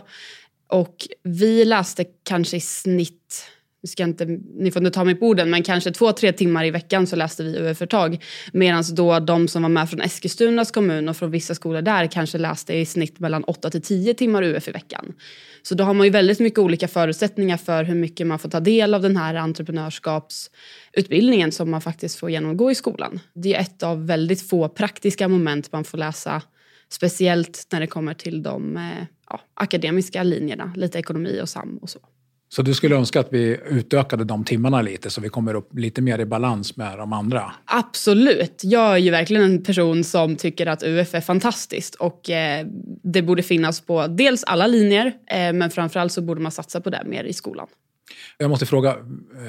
Och 0.68 0.96
vi 1.22 1.64
läste 1.64 2.04
kanske 2.22 2.56
i 2.56 2.60
snitt 2.60 3.44
ska 3.88 4.02
inte, 4.02 4.24
ni 4.58 4.70
får 4.70 4.82
inte 4.82 4.94
ta 4.94 5.04
mig 5.04 5.14
på 5.14 5.26
orden, 5.26 5.50
men 5.50 5.62
kanske 5.62 5.90
två, 5.90 6.12
tre 6.12 6.32
timmar 6.32 6.64
i 6.64 6.70
veckan 6.70 7.06
så 7.06 7.16
läste 7.16 7.44
vi 7.44 7.58
UF-företag. 7.58 8.24
Medan 8.52 8.84
då 8.92 9.18
de 9.18 9.48
som 9.48 9.62
var 9.62 9.68
med 9.68 9.90
från 9.90 10.00
Eskilstunas 10.00 10.70
kommun 10.70 11.08
och 11.08 11.16
från 11.16 11.30
vissa 11.30 11.54
skolor 11.54 11.82
där 11.82 12.06
kanske 12.06 12.38
läste 12.38 12.74
i 12.74 12.86
snitt 12.86 13.18
mellan 13.18 13.44
8 13.44 13.70
till 13.70 13.82
10 13.82 14.14
timmar 14.14 14.42
UF 14.42 14.68
i 14.68 14.70
veckan. 14.70 15.12
Så 15.62 15.74
då 15.74 15.84
har 15.84 15.94
man 15.94 16.06
ju 16.06 16.10
väldigt 16.10 16.40
mycket 16.40 16.58
olika 16.58 16.88
förutsättningar 16.88 17.56
för 17.56 17.84
hur 17.84 17.94
mycket 17.94 18.26
man 18.26 18.38
får 18.38 18.48
ta 18.48 18.60
del 18.60 18.94
av 18.94 19.02
den 19.02 19.16
här 19.16 19.34
entreprenörskapsutbildningen 19.34 21.52
som 21.52 21.70
man 21.70 21.80
faktiskt 21.80 22.18
får 22.18 22.30
genomgå 22.30 22.70
i 22.70 22.74
skolan. 22.74 23.20
Det 23.34 23.54
är 23.54 23.60
ett 23.60 23.82
av 23.82 24.06
väldigt 24.06 24.48
få 24.48 24.68
praktiska 24.68 25.28
moment 25.28 25.72
man 25.72 25.84
får 25.84 25.98
läsa 25.98 26.42
Speciellt 26.92 27.66
när 27.72 27.80
det 27.80 27.86
kommer 27.86 28.14
till 28.14 28.42
de 28.42 28.76
eh, 28.76 29.06
ja, 29.30 29.40
akademiska 29.54 30.22
linjerna, 30.22 30.72
lite 30.76 30.98
ekonomi 30.98 31.40
och 31.42 31.48
SAM 31.48 31.78
och 31.82 31.90
så. 31.90 31.98
Så 32.54 32.62
du 32.62 32.74
skulle 32.74 32.96
önska 32.96 33.20
att 33.20 33.32
vi 33.32 33.60
utökade 33.70 34.24
de 34.24 34.44
timmarna 34.44 34.82
lite 34.82 35.10
så 35.10 35.20
vi 35.20 35.28
kommer 35.28 35.54
upp 35.54 35.78
lite 35.78 36.02
mer 36.02 36.18
i 36.18 36.24
balans 36.24 36.76
med 36.76 36.98
de 36.98 37.12
andra? 37.12 37.52
Absolut. 37.64 38.60
Jag 38.64 38.92
är 38.92 38.96
ju 38.96 39.10
verkligen 39.10 39.42
en 39.42 39.64
person 39.64 40.04
som 40.04 40.36
tycker 40.36 40.66
att 40.66 40.82
UF 40.82 41.14
är 41.14 41.20
fantastiskt 41.20 41.94
och 41.94 42.30
eh, 42.30 42.66
det 43.02 43.22
borde 43.22 43.42
finnas 43.42 43.80
på 43.80 44.06
dels 44.06 44.44
alla 44.44 44.66
linjer 44.66 45.06
eh, 45.06 45.52
men 45.52 45.70
framförallt 45.70 46.12
så 46.12 46.22
borde 46.22 46.40
man 46.40 46.52
satsa 46.52 46.80
på 46.80 46.90
det 46.90 47.02
mer 47.06 47.24
i 47.24 47.32
skolan. 47.32 47.66
Jag 48.38 48.50
måste 48.50 48.66
fråga, 48.66 48.90
eh, 48.90 48.96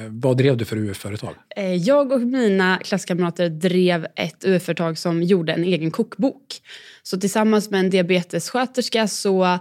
vad 0.09 0.37
drev 0.37 0.57
du 0.57 0.65
för 0.65 0.77
UF-företag? 0.77 1.33
Eh, 1.55 1.75
jag 1.75 2.11
och 2.11 2.21
mina 2.21 2.79
klasskamrater 2.83 3.49
drev 3.49 4.07
ett 4.15 4.45
UF-företag 4.45 4.97
som 4.97 5.23
gjorde 5.23 5.53
en 5.53 5.63
egen 5.63 5.91
kokbok. 5.91 6.45
Så 7.03 7.19
tillsammans 7.19 7.69
med 7.69 7.79
en 7.79 7.89
diabetessköterska 7.89 9.07
så 9.07 9.59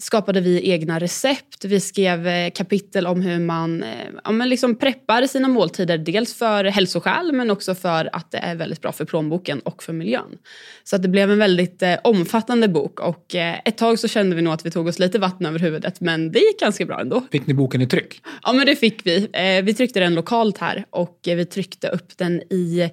skapade 0.00 0.40
vi 0.40 0.70
egna 0.70 0.98
recept. 0.98 1.64
Vi 1.64 1.80
skrev 1.80 2.26
eh, 2.26 2.50
kapitel 2.50 3.06
om 3.06 3.20
hur 3.20 3.38
man 3.38 3.82
eh, 3.82 3.88
ja, 4.24 4.30
men 4.30 4.48
liksom 4.48 4.74
preppar 4.74 5.26
sina 5.26 5.48
måltider. 5.48 5.98
Dels 5.98 6.34
för 6.34 6.64
hälsoskäl 6.64 7.32
men 7.32 7.50
också 7.50 7.74
för 7.74 8.10
att 8.12 8.30
det 8.30 8.38
är 8.38 8.54
väldigt 8.54 8.80
bra 8.80 8.92
för 8.92 9.04
plånboken 9.04 9.60
och 9.60 9.82
för 9.82 9.92
miljön. 9.92 10.38
Så 10.84 10.96
att 10.96 11.02
det 11.02 11.08
blev 11.08 11.30
en 11.30 11.38
väldigt 11.38 11.82
eh, 11.82 11.94
omfattande 12.04 12.68
bok 12.68 13.00
och 13.00 13.34
eh, 13.34 13.58
ett 13.64 13.78
tag 13.78 13.98
så 13.98 14.08
kände 14.08 14.36
vi 14.36 14.42
nog 14.42 14.52
att 14.54 14.66
vi 14.66 14.70
tog 14.70 14.86
oss 14.86 14.98
lite 14.98 15.18
vatten 15.18 15.46
över 15.46 15.58
huvudet 15.58 16.00
men 16.00 16.32
det 16.32 16.38
gick 16.38 16.60
ganska 16.60 16.86
bra 16.86 17.00
ändå. 17.00 17.22
Fick 17.32 17.46
ni 17.46 17.54
boken 17.54 17.82
i 17.82 17.86
tryck? 17.86 18.20
Ja 18.42 18.52
men 18.52 18.66
det 18.66 18.76
fick 18.76 19.06
vi. 19.06 19.28
Eh, 19.32 19.64
vi 19.64 19.74
tryckte 19.74 20.00
den 20.00 20.14
lokalt 20.14 20.58
här 20.58 20.84
och 20.90 21.28
eh, 21.28 21.36
vi 21.36 21.44
tryckte 21.44 21.88
upp 21.88 22.18
den 22.18 22.42
i 22.52 22.90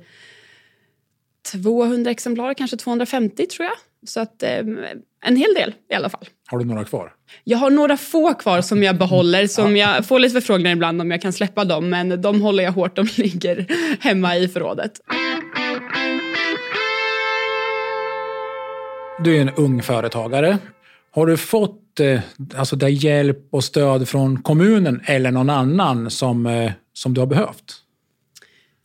200 1.51 2.11
exemplar, 2.11 2.53
kanske 2.53 2.77
250 2.77 3.45
tror 3.45 3.65
jag. 3.65 3.75
Så 4.09 4.19
att 4.19 4.43
en 5.25 5.35
hel 5.35 5.53
del 5.53 5.73
i 5.91 5.93
alla 5.93 6.09
fall. 6.09 6.25
Har 6.47 6.59
du 6.59 6.65
några 6.65 6.83
kvar? 6.83 7.13
Jag 7.43 7.57
har 7.57 7.69
några 7.69 7.97
få 7.97 8.33
kvar 8.33 8.61
som 8.61 8.83
jag 8.83 8.97
behåller. 8.97 9.47
Som 9.47 9.77
ja. 9.77 9.95
Jag 9.95 10.05
får 10.05 10.19
lite 10.19 10.33
förfrågningar 10.33 10.71
ibland 10.71 11.01
om 11.01 11.11
jag 11.11 11.21
kan 11.21 11.33
släppa 11.33 11.65
dem. 11.65 11.89
Men 11.89 12.21
de 12.21 12.41
håller 12.41 12.63
jag 12.63 12.71
hårt. 12.71 12.95
De 12.95 13.07
ligger 13.17 13.65
hemma 13.99 14.37
i 14.37 14.47
förrådet. 14.47 14.91
Du 19.23 19.37
är 19.37 19.41
en 19.41 19.49
ung 19.49 19.81
företagare. 19.81 20.57
Har 21.11 21.25
du 21.25 21.37
fått 21.37 21.99
eh, 21.99 22.19
alltså, 22.55 22.75
där 22.75 22.87
hjälp 22.87 23.47
och 23.51 23.63
stöd 23.63 24.09
från 24.09 24.41
kommunen 24.41 25.01
eller 25.05 25.31
någon 25.31 25.49
annan 25.49 26.09
som, 26.09 26.45
eh, 26.45 26.71
som 26.93 27.13
du 27.13 27.21
har 27.21 27.27
behövt? 27.27 27.83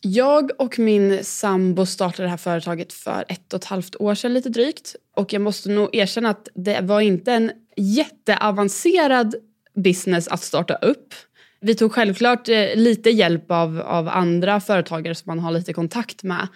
Jag 0.05 0.51
och 0.59 0.79
min 0.79 1.25
sambo 1.25 1.87
startade 1.87 2.23
det 2.23 2.31
här 2.31 2.37
företaget 2.37 2.93
för 2.93 3.25
ett 3.29 3.53
och 3.53 3.59
ett 3.59 3.65
halvt 3.65 3.97
år 3.97 4.15
sedan 4.15 4.35
lite 4.35 4.49
drygt. 4.49 4.97
Och 5.17 5.33
jag 5.33 5.43
måste 5.43 5.71
nog 5.71 5.95
erkänna 5.95 6.29
att 6.29 6.49
det 6.55 6.81
var 6.81 7.01
inte 7.01 7.33
en 7.33 7.53
jätteavancerad 7.77 9.35
business 9.75 10.29
att 10.29 10.43
starta 10.43 10.75
upp. 10.75 11.15
Vi 11.61 11.75
tog 11.75 11.93
självklart 11.93 12.49
eh, 12.49 12.75
lite 12.75 13.11
hjälp 13.11 13.51
av, 13.51 13.81
av 13.81 14.09
andra 14.09 14.61
företagare 14.61 15.15
som 15.15 15.31
man 15.31 15.39
har 15.39 15.51
lite 15.51 15.73
kontakt 15.73 16.23
med. 16.23 16.49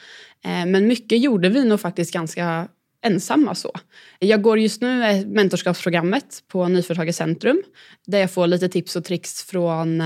Eh, 0.45 0.67
men 0.67 0.87
mycket 0.87 1.21
gjorde 1.21 1.49
vi 1.49 1.65
nog 1.65 1.81
faktiskt 1.81 2.13
ganska 2.13 2.69
ensamma 3.03 3.55
så. 3.55 3.73
Jag 4.19 4.43
går 4.43 4.59
just 4.59 4.81
nu 4.81 5.05
eh, 5.05 5.27
mentorskapsprogrammet 5.27 6.43
på 6.49 6.69
Nyföretagarcentrum 6.69 7.63
där 8.07 8.19
jag 8.19 8.31
får 8.31 8.47
lite 8.47 8.69
tips 8.69 8.97
och 8.97 9.05
tricks 9.05 9.43
från 9.43 10.03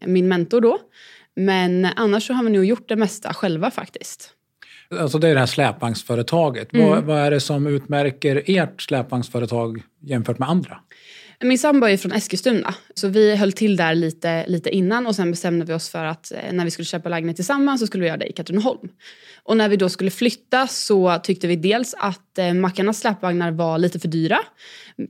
min 0.00 0.28
mentor 0.28 0.60
då. 0.60 0.78
Men 1.36 1.88
annars 1.96 2.26
så 2.26 2.32
har 2.32 2.44
vi 2.44 2.50
nog 2.50 2.64
gjort 2.64 2.88
det 2.88 2.96
mesta 2.96 3.34
själva 3.34 3.70
faktiskt. 3.70 4.30
Alltså 5.00 5.18
det 5.18 5.28
är 5.28 5.34
det 5.34 5.40
här 5.40 5.46
släpvagnsföretaget. 5.46 6.74
Mm. 6.74 6.88
Vad, 6.88 7.04
vad, 7.04 7.18
är 7.18 7.30
det 7.30 7.40
som 7.40 7.66
utmärker 7.66 8.42
ert 8.46 8.82
släpvagnsföretag 8.82 9.82
jämfört 10.00 10.38
med 10.38 10.48
andra? 10.48 10.78
Min 11.44 11.58
sambo 11.58 11.86
är 11.86 11.96
från 11.96 12.12
Eskilstuna, 12.12 12.74
så 12.94 13.08
vi 13.08 13.36
höll 13.36 13.52
till 13.52 13.76
där 13.76 13.94
lite, 13.94 14.46
lite 14.46 14.70
innan 14.70 15.06
och 15.06 15.16
sen 15.16 15.30
bestämde 15.30 15.64
vi 15.64 15.72
oss 15.72 15.88
för 15.88 16.04
att 16.04 16.32
eh, 16.32 16.52
när 16.52 16.64
vi 16.64 16.70
skulle 16.70 16.86
köpa 16.86 17.08
lägenhet 17.08 17.36
tillsammans 17.36 17.80
så 17.80 17.86
skulle 17.86 18.02
vi 18.02 18.08
göra 18.08 18.18
det 18.18 18.26
i 18.26 18.32
Katrineholm. 18.32 18.88
Och 19.42 19.56
när 19.56 19.68
vi 19.68 19.76
då 19.76 19.88
skulle 19.88 20.10
flytta 20.10 20.66
så 20.66 21.18
tyckte 21.22 21.46
vi 21.46 21.56
dels 21.56 21.94
att 21.98 22.38
eh, 22.38 22.54
mackarnas 22.54 22.98
släpvagnar 22.98 23.50
var 23.50 23.78
lite 23.78 23.98
för 23.98 24.08
dyra. 24.08 24.38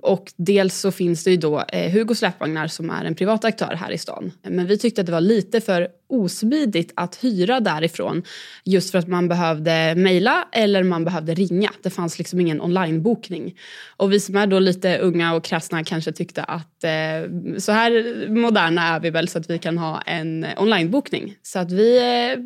Och 0.03 0.33
dels 0.37 0.79
så 0.79 0.93
finns 0.93 1.25
det 1.25 1.31
ju 1.31 1.37
då 1.37 1.65
eh, 1.69 1.93
Hugo 1.93 2.15
släpvagnar 2.15 2.69
som 2.69 2.91
är 2.91 3.05
en 3.05 3.15
privat 3.15 3.45
aktör 3.45 3.75
här 3.75 3.91
i 3.91 3.99
stan. 3.99 4.33
Men 4.43 4.67
vi 4.67 4.79
tyckte 4.79 5.01
att 5.01 5.07
det 5.07 5.13
var 5.13 5.21
lite 5.21 5.61
för 5.61 5.89
osmidigt 6.09 6.93
att 6.97 7.25
hyra 7.25 7.61
därifrån. 7.61 8.23
Just 8.65 8.91
för 8.91 8.99
att 8.99 9.09
man 9.09 9.29
behövde 9.29 9.95
mejla 9.95 10.49
eller 10.53 10.83
man 10.83 11.05
behövde 11.05 11.35
ringa. 11.35 11.71
Det 11.83 11.91
fanns 11.91 12.19
liksom 12.19 12.41
ingen 12.41 12.61
onlinebokning. 12.61 13.59
Och 13.97 14.13
vi 14.13 14.21
som 14.21 14.37
är 14.37 14.47
då 14.47 14.59
lite 14.59 14.99
unga 14.99 15.35
och 15.35 15.45
krassna 15.45 15.85
kanske 15.85 16.13
tyckte 16.13 16.24
att 16.39 16.85
eh, 16.85 17.59
så 17.59 17.73
här 17.73 18.29
moderna 18.29 18.83
är 18.83 19.01
vi 19.01 19.11
väl 19.11 19.29
så 19.29 19.39
att 19.39 19.51
vi 19.51 19.59
kan 19.59 19.79
ha 19.79 20.01
en 20.01 20.47
onlinebokning. 20.57 21.37
Så 21.43 21.59
att 21.59 21.73
vi 21.73 21.99
eh, 21.99 22.39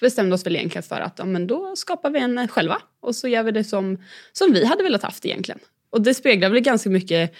bestämde 0.00 0.34
oss 0.34 0.46
väl 0.46 0.56
egentligen 0.56 0.82
för 0.82 1.00
att 1.00 1.18
ja, 1.18 1.24
men 1.24 1.46
då 1.46 1.76
skapar 1.76 2.10
vi 2.10 2.18
en 2.18 2.48
själva 2.48 2.78
och 3.00 3.16
så 3.16 3.28
gör 3.28 3.42
vi 3.42 3.50
det 3.50 3.64
som, 3.64 3.98
som 4.32 4.52
vi 4.52 4.64
hade 4.64 4.82
velat 4.82 5.02
haft 5.02 5.26
egentligen. 5.26 5.60
Och 5.90 6.02
det 6.02 6.14
speglar 6.14 6.48
väl 6.48 6.60
ganska 6.60 6.90
mycket 6.90 7.34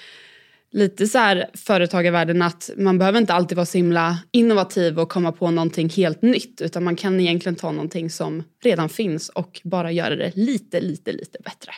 lite 0.71 1.07
så 1.07 1.19
här 1.19 1.47
företagarvärlden 1.55 2.43
att 2.43 2.71
man 2.77 2.99
behöver 2.99 3.19
inte 3.19 3.35
alltid 3.35 3.57
vara 3.57 3.67
så 3.67 3.79
himla 3.79 4.19
innovativ 4.33 4.99
och 4.99 5.09
komma 5.09 5.33
på 5.33 5.51
någonting 5.51 5.89
helt 5.89 6.23
nytt 6.23 6.61
utan 6.61 6.85
man 6.85 6.97
kan 6.97 7.21
egentligen 7.21 7.57
ta 7.57 7.73
någonting 7.73 8.11
som 8.11 8.45
redan 8.63 8.89
finns 8.89 9.29
och 9.29 9.61
bara 9.65 9.93
göra 9.93 10.17
det 10.17 10.37
lite, 10.37 10.81
lite, 10.81 11.13
lite 11.13 11.39
bättre. 11.45 11.73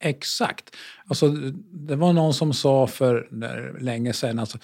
Exakt. 0.00 0.76
Alltså, 1.06 1.28
det 1.72 1.96
var 1.96 2.12
någon 2.12 2.34
som 2.34 2.52
sa 2.52 2.86
för 2.86 3.28
länge 3.80 4.12
sedan, 4.12 4.38
alltså, 4.38 4.58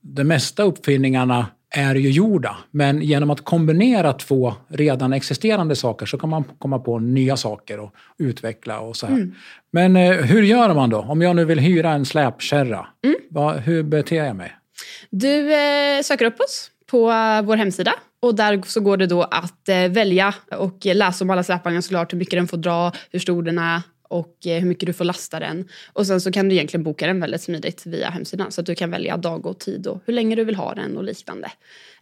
de 0.00 0.24
mesta 0.24 0.62
uppfinningarna 0.62 1.46
är 1.70 1.94
ju 1.94 2.10
gjorda. 2.10 2.56
Men 2.70 3.02
genom 3.02 3.30
att 3.30 3.44
kombinera 3.44 4.12
två 4.12 4.54
redan 4.68 5.12
existerande 5.12 5.76
saker 5.76 6.06
så 6.06 6.18
kan 6.18 6.30
man 6.30 6.44
komma 6.58 6.78
på 6.78 6.98
nya 6.98 7.36
saker 7.36 7.80
och 7.80 7.94
utveckla 8.18 8.80
och 8.80 8.96
så 8.96 9.06
här. 9.06 9.14
Mm. 9.14 9.34
Men 9.70 9.96
eh, 9.96 10.12
hur 10.12 10.42
gör 10.42 10.74
man 10.74 10.90
då? 10.90 10.98
Om 10.98 11.22
jag 11.22 11.36
nu 11.36 11.44
vill 11.44 11.58
hyra 11.58 11.90
en 11.90 12.04
släpkärra, 12.04 12.86
mm. 13.04 13.16
vad, 13.30 13.56
hur 13.56 13.82
beter 13.82 14.16
jag 14.16 14.36
mig? 14.36 14.56
Du 15.10 15.54
eh, 15.54 16.02
söker 16.02 16.24
upp 16.24 16.40
oss 16.40 16.70
på 16.90 17.06
vår 17.44 17.56
hemsida 17.56 17.94
och 18.22 18.34
där 18.34 18.62
så 18.66 18.80
går 18.80 18.96
det 18.96 19.06
då 19.06 19.22
att 19.22 19.68
eh, 19.68 19.88
välja 19.88 20.34
och 20.50 20.78
läsa 20.84 21.24
om 21.24 21.30
alla 21.30 21.42
släpvagnar 21.42 21.80
såklart, 21.80 22.12
hur 22.12 22.18
mycket 22.18 22.38
den 22.38 22.48
får 22.48 22.56
dra, 22.56 22.92
hur 23.10 23.18
stor 23.18 23.42
den 23.42 23.58
är 23.58 23.82
och 24.12 24.46
eh, 24.46 24.60
hur 24.60 24.68
mycket 24.68 24.86
du 24.86 24.92
får 24.92 25.04
lasta 25.04 25.40
den. 25.40 25.68
Och 25.92 26.06
sen 26.06 26.20
så 26.20 26.32
kan 26.32 26.48
du 26.48 26.54
egentligen 26.54 26.84
boka 26.84 27.06
den 27.06 27.20
väldigt 27.20 27.42
smidigt 27.42 27.86
via 27.86 28.10
hemsidan 28.10 28.52
så 28.52 28.60
att 28.60 28.66
du 28.66 28.74
kan 28.74 28.90
välja 28.90 29.16
dag 29.16 29.46
och 29.46 29.58
tid 29.58 29.86
och 29.86 30.00
hur 30.06 30.14
länge 30.14 30.36
du 30.36 30.44
vill 30.44 30.56
ha 30.56 30.74
den 30.74 30.96
och 30.96 31.04
liknande. 31.04 31.50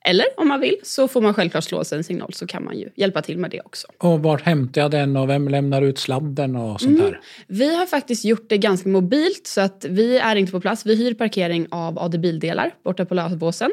Eller 0.04 0.26
om 0.36 0.48
man 0.48 0.60
vill 0.60 0.76
så 0.82 1.08
får 1.08 1.20
man 1.20 1.34
självklart 1.34 1.64
slå 1.64 1.84
sig 1.84 1.98
en 1.98 2.04
signal 2.04 2.32
så 2.32 2.46
kan 2.46 2.64
man 2.64 2.78
ju 2.78 2.88
hjälpa 2.96 3.22
till 3.22 3.38
med 3.38 3.50
det 3.50 3.60
också. 3.60 3.88
Och 3.98 4.22
vart 4.22 4.42
hämtar 4.42 4.80
jag 4.80 4.90
den 4.90 5.16
och 5.16 5.28
vem 5.28 5.48
lämnar 5.48 5.82
ut 5.82 5.98
sladden 5.98 6.56
och 6.56 6.80
sånt 6.80 7.00
mm. 7.00 7.14
Vi 7.46 7.76
har 7.76 7.86
faktiskt 7.86 8.24
gjort 8.24 8.48
det 8.48 8.58
ganska 8.58 8.88
mobilt 8.88 9.46
så 9.46 9.60
att 9.60 9.86
vi 9.88 10.18
är 10.18 10.36
inte 10.36 10.52
på 10.52 10.60
plats. 10.60 10.86
Vi 10.86 10.96
hyr 10.96 11.14
parkering 11.14 11.66
av 11.70 11.98
AD 11.98 12.18
Bildelar 12.18 12.74
borta 12.84 13.04
på 13.04 13.14
Lösbåsen. 13.14 13.70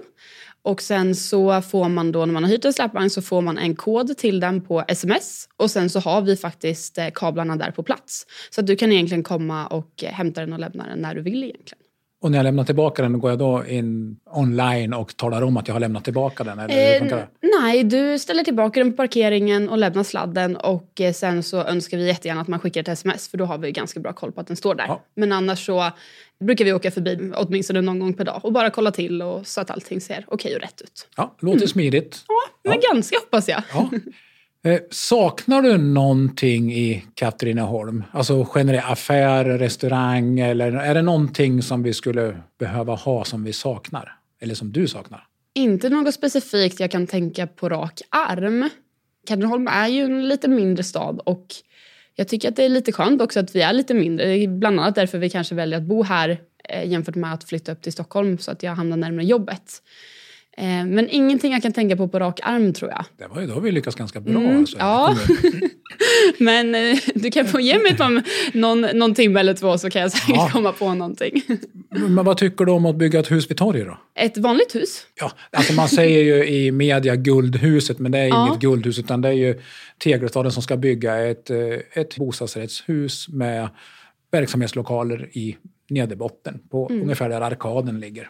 Och 0.67 0.81
sen 0.81 1.15
så 1.15 1.61
får 1.61 1.89
man 1.89 2.11
då 2.11 2.25
när 2.25 2.33
man 2.33 2.43
har 2.43 2.51
hyrt 2.51 2.65
en 2.65 2.73
släpvagn 2.73 3.09
så 3.09 3.21
får 3.21 3.41
man 3.41 3.57
en 3.57 3.75
kod 3.75 4.17
till 4.17 4.39
den 4.39 4.61
på 4.61 4.83
sms 4.87 5.49
och 5.57 5.71
sen 5.71 5.89
så 5.89 5.99
har 5.99 6.21
vi 6.21 6.35
faktiskt 6.37 6.97
eh, 6.97 7.07
kablarna 7.13 7.55
där 7.55 7.71
på 7.71 7.83
plats. 7.83 8.25
Så 8.49 8.61
att 8.61 8.67
du 8.67 8.75
kan 8.75 8.91
egentligen 8.91 9.23
komma 9.23 9.67
och 9.67 10.03
eh, 10.03 10.11
hämta 10.11 10.41
den 10.41 10.53
och 10.53 10.59
lämna 10.59 10.87
den 10.87 10.99
när 10.99 11.15
du 11.15 11.21
vill 11.21 11.43
egentligen. 11.43 11.86
Och 12.27 12.31
när 12.31 12.37
jag 12.37 12.43
lämnar 12.43 12.63
tillbaka 12.63 13.01
den, 13.01 13.19
går 13.19 13.29
jag 13.31 13.39
då 13.39 13.65
in 13.65 14.19
online 14.25 14.93
och 14.93 15.17
talar 15.17 15.41
om 15.41 15.57
att 15.57 15.67
jag 15.67 15.75
har 15.75 15.79
lämnat 15.79 16.03
tillbaka 16.03 16.43
den? 16.43 16.59
Eller 16.59 17.13
eh, 17.13 17.23
nej, 17.61 17.83
du 17.83 18.19
ställer 18.19 18.43
tillbaka 18.43 18.79
den 18.79 18.91
på 18.91 18.97
parkeringen 18.97 19.69
och 19.69 19.77
lämnar 19.77 20.03
sladden 20.03 20.55
och 20.55 21.01
eh, 21.01 21.13
sen 21.13 21.43
så 21.43 21.63
önskar 21.63 21.97
vi 21.97 22.07
jättegärna 22.07 22.41
att 22.41 22.47
man 22.47 22.59
skickar 22.59 22.81
ett 22.81 22.87
sms 22.87 23.27
för 23.27 23.37
då 23.37 23.45
har 23.45 23.57
vi 23.57 23.71
ganska 23.71 23.99
bra 23.99 24.13
koll 24.13 24.31
på 24.31 24.41
att 24.41 24.47
den 24.47 24.57
står 24.57 24.75
där. 24.75 24.85
Ja. 24.87 25.03
Men 25.15 25.31
annars 25.31 25.65
så 25.65 25.91
brukar 26.39 26.65
vi 26.65 26.73
åka 26.73 26.91
förbi 26.91 27.31
åtminstone 27.35 27.81
någon 27.81 27.99
gång 27.99 28.13
per 28.13 28.25
dag 28.25 28.39
och 28.43 28.53
bara 28.53 28.69
kolla 28.69 28.91
till 28.91 29.21
och 29.21 29.47
så 29.47 29.61
att 29.61 29.71
allting 29.71 30.01
ser 30.01 30.25
okej 30.27 30.55
och 30.55 30.61
rätt 30.61 30.81
ut. 30.81 31.07
Ja, 31.17 31.35
låter 31.39 31.57
mm. 31.57 31.67
smidigt. 31.67 32.23
Ja, 32.27 32.69
men 32.69 32.79
ja. 32.81 32.93
ganska 32.93 33.17
hoppas 33.19 33.47
jag. 33.47 33.61
Ja. 33.73 33.89
Eh, 34.63 34.79
saknar 34.91 35.61
du 35.61 35.77
någonting 35.77 36.73
i 36.73 37.05
Katrineholm? 37.13 38.03
Alltså 38.11 38.47
generellt 38.55 38.91
affär, 38.91 39.45
restaurang 39.45 40.39
eller 40.39 40.71
är 40.71 40.93
det 40.93 41.01
någonting 41.01 41.61
som 41.61 41.83
vi 41.83 41.93
skulle 41.93 42.37
behöva 42.59 42.95
ha 42.95 43.25
som 43.25 43.43
vi 43.43 43.53
saknar? 43.53 44.13
Eller 44.41 44.55
som 44.55 44.71
du 44.71 44.87
saknar? 44.87 45.23
Inte 45.53 45.89
något 45.89 46.13
specifikt 46.13 46.79
jag 46.79 46.91
kan 46.91 47.07
tänka 47.07 47.47
på 47.47 47.69
rak 47.69 48.01
arm. 48.09 48.69
Katrineholm 49.27 49.67
är 49.67 49.87
ju 49.87 50.03
en 50.03 50.27
lite 50.27 50.47
mindre 50.47 50.83
stad 50.83 51.19
och 51.25 51.45
jag 52.15 52.27
tycker 52.27 52.49
att 52.49 52.55
det 52.55 52.63
är 52.63 52.69
lite 52.69 52.91
skönt 52.91 53.21
också 53.21 53.39
att 53.39 53.55
vi 53.55 53.61
är 53.61 53.73
lite 53.73 53.93
mindre. 53.93 54.47
Bland 54.47 54.79
annat 54.79 54.95
därför 54.95 55.17
vi 55.17 55.29
kanske 55.29 55.55
väljer 55.55 55.77
att 55.77 55.85
bo 55.85 56.03
här 56.03 56.41
eh, 56.69 56.89
jämfört 56.89 57.15
med 57.15 57.33
att 57.33 57.43
flytta 57.43 57.71
upp 57.71 57.81
till 57.81 57.93
Stockholm 57.93 58.37
så 58.37 58.51
att 58.51 58.63
jag 58.63 58.71
hamnar 58.71 58.97
närmare 58.97 59.25
jobbet. 59.25 59.81
Eh, 60.59 60.85
men 60.85 61.09
ingenting 61.09 61.51
jag 61.51 61.61
kan 61.61 61.73
tänka 61.73 61.97
på 61.97 62.07
på 62.07 62.19
rak 62.19 62.39
arm 62.43 62.73
tror 62.73 62.91
jag. 62.91 63.05
Det 63.17 63.27
var 63.27 63.41
ju, 63.41 63.47
då 63.47 63.59
vi 63.59 63.71
lyckats 63.71 63.95
ganska 63.95 64.19
bra. 64.19 64.33
Mm, 64.33 64.57
alltså, 64.57 64.77
ja. 64.77 65.17
men 66.39 66.75
eh, 66.75 66.97
du 67.15 67.31
kan 67.31 67.45
få 67.45 67.59
ge 67.59 67.79
mig 67.79 67.97
någon, 68.53 68.81
någon 68.81 69.13
timme 69.13 69.39
eller 69.39 69.53
två 69.53 69.77
så 69.77 69.89
kan 69.89 70.01
jag 70.01 70.11
säkert 70.11 70.35
ja. 70.35 70.49
komma 70.51 70.71
på 70.71 70.93
någonting. 70.93 71.41
men 71.89 72.25
vad 72.25 72.37
tycker 72.37 72.65
du 72.65 72.71
om 72.71 72.85
att 72.85 72.95
bygga 72.95 73.19
ett 73.19 73.31
hus 73.31 73.49
vid 73.49 73.57
torget 73.57 73.87
då? 73.87 73.97
Ett 74.15 74.37
vanligt 74.37 74.75
hus? 74.75 75.07
Ja, 75.19 75.31
alltså 75.51 75.73
man 75.73 75.89
säger 75.89 76.23
ju 76.23 76.47
i 76.47 76.71
media 76.71 77.15
guldhuset 77.15 77.99
men 77.99 78.11
det 78.11 78.19
är 78.19 78.27
ja. 78.27 78.47
inget 78.47 78.59
guldhus 78.59 78.99
utan 78.99 79.21
det 79.21 79.29
är 79.29 79.33
ju 79.33 79.61
Tegelstaden 79.97 80.51
som 80.51 80.63
ska 80.63 80.77
bygga 80.77 81.17
ett, 81.17 81.49
eh, 81.49 81.57
ett 81.93 82.17
bostadsrättshus 82.17 83.29
med 83.29 83.69
verksamhetslokaler 84.31 85.29
i 85.37 85.57
nederbotten 85.89 86.59
på 86.71 86.89
mm. 86.89 87.01
ungefär 87.01 87.29
där 87.29 87.41
arkaden 87.41 87.99
ligger. 87.99 88.29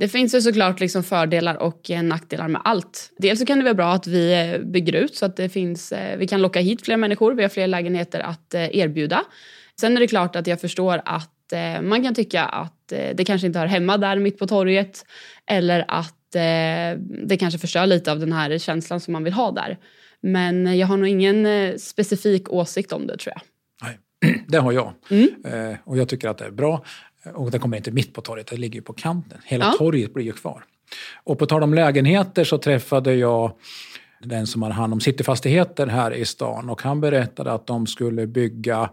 Det 0.00 0.08
finns 0.08 0.34
ju 0.34 0.40
såklart 0.40 0.80
liksom 0.80 1.02
fördelar 1.02 1.56
och 1.56 1.90
eh, 1.90 2.02
nackdelar 2.02 2.48
med 2.48 2.60
allt. 2.64 3.12
Dels 3.18 3.40
så 3.40 3.46
kan 3.46 3.58
det 3.58 3.64
vara 3.64 3.74
bra 3.74 3.92
att 3.92 4.06
vi 4.06 4.32
eh, 4.32 4.60
bygger 4.60 4.92
ut 4.92 5.14
så 5.16 5.26
att 5.26 5.36
det 5.36 5.48
finns, 5.48 5.92
eh, 5.92 6.18
vi 6.18 6.26
kan 6.26 6.42
locka 6.42 6.60
hit 6.60 6.84
fler 6.84 6.96
människor, 6.96 7.34
vi 7.34 7.42
har 7.42 7.48
fler 7.48 7.66
lägenheter 7.66 8.20
att 8.20 8.54
erbjuda. 8.54 9.24
Sen 9.80 9.96
är 9.96 10.00
det 10.00 10.06
klart 10.06 10.36
att 10.36 10.46
jag 10.46 10.60
förstår 10.60 11.02
att 11.04 11.30
man 11.82 12.02
kan 12.02 12.14
tycka 12.14 12.44
att 12.44 12.88
det 12.88 13.24
kanske 13.26 13.46
inte 13.46 13.58
hör 13.58 13.66
hemma 13.66 13.98
där 13.98 14.16
mitt 14.16 14.38
på 14.38 14.46
torget 14.46 15.04
eller 15.46 15.84
att 15.88 16.32
det 17.26 17.36
kanske 17.40 17.58
förstör 17.58 17.86
lite 17.86 18.12
av 18.12 18.18
den 18.18 18.32
här 18.32 18.58
känslan 18.58 19.00
som 19.00 19.12
man 19.12 19.24
vill 19.24 19.32
ha 19.32 19.50
där. 19.50 19.78
Men 20.20 20.78
jag 20.78 20.86
har 20.86 20.96
nog 20.96 21.08
ingen 21.08 21.78
specifik 21.78 22.52
åsikt 22.52 22.92
om 22.92 23.06
det 23.06 23.16
tror 23.16 23.34
jag. 23.36 23.42
Nej, 23.82 23.98
det 24.48 24.58
har 24.58 24.72
jag. 24.72 24.92
Mm. 25.10 25.76
Och 25.84 25.98
jag 25.98 26.08
tycker 26.08 26.28
att 26.28 26.38
det 26.38 26.44
är 26.44 26.50
bra. 26.50 26.84
Och 27.24 27.50
den 27.50 27.60
kommer 27.60 27.76
inte 27.76 27.90
mitt 27.90 28.14
på 28.14 28.20
torget, 28.20 28.46
den 28.46 28.60
ligger 28.60 28.80
på 28.80 28.92
kanten. 28.92 29.38
Hela 29.44 29.64
ja. 29.64 29.72
torget 29.78 30.14
blir 30.14 30.24
ju 30.24 30.32
kvar. 30.32 30.64
Och 31.24 31.38
på 31.38 31.46
tal 31.46 31.62
om 31.62 31.74
lägenheter 31.74 32.44
så 32.44 32.58
träffade 32.58 33.14
jag 33.14 33.52
den 34.20 34.46
som 34.46 34.62
har 34.62 34.70
hand 34.70 34.92
om 34.92 35.00
Cityfastigheter 35.00 35.86
här 35.86 36.14
i 36.14 36.24
stan 36.24 36.70
och 36.70 36.82
han 36.82 37.00
berättade 37.00 37.52
att 37.52 37.66
de 37.66 37.86
skulle 37.86 38.26
bygga 38.26 38.90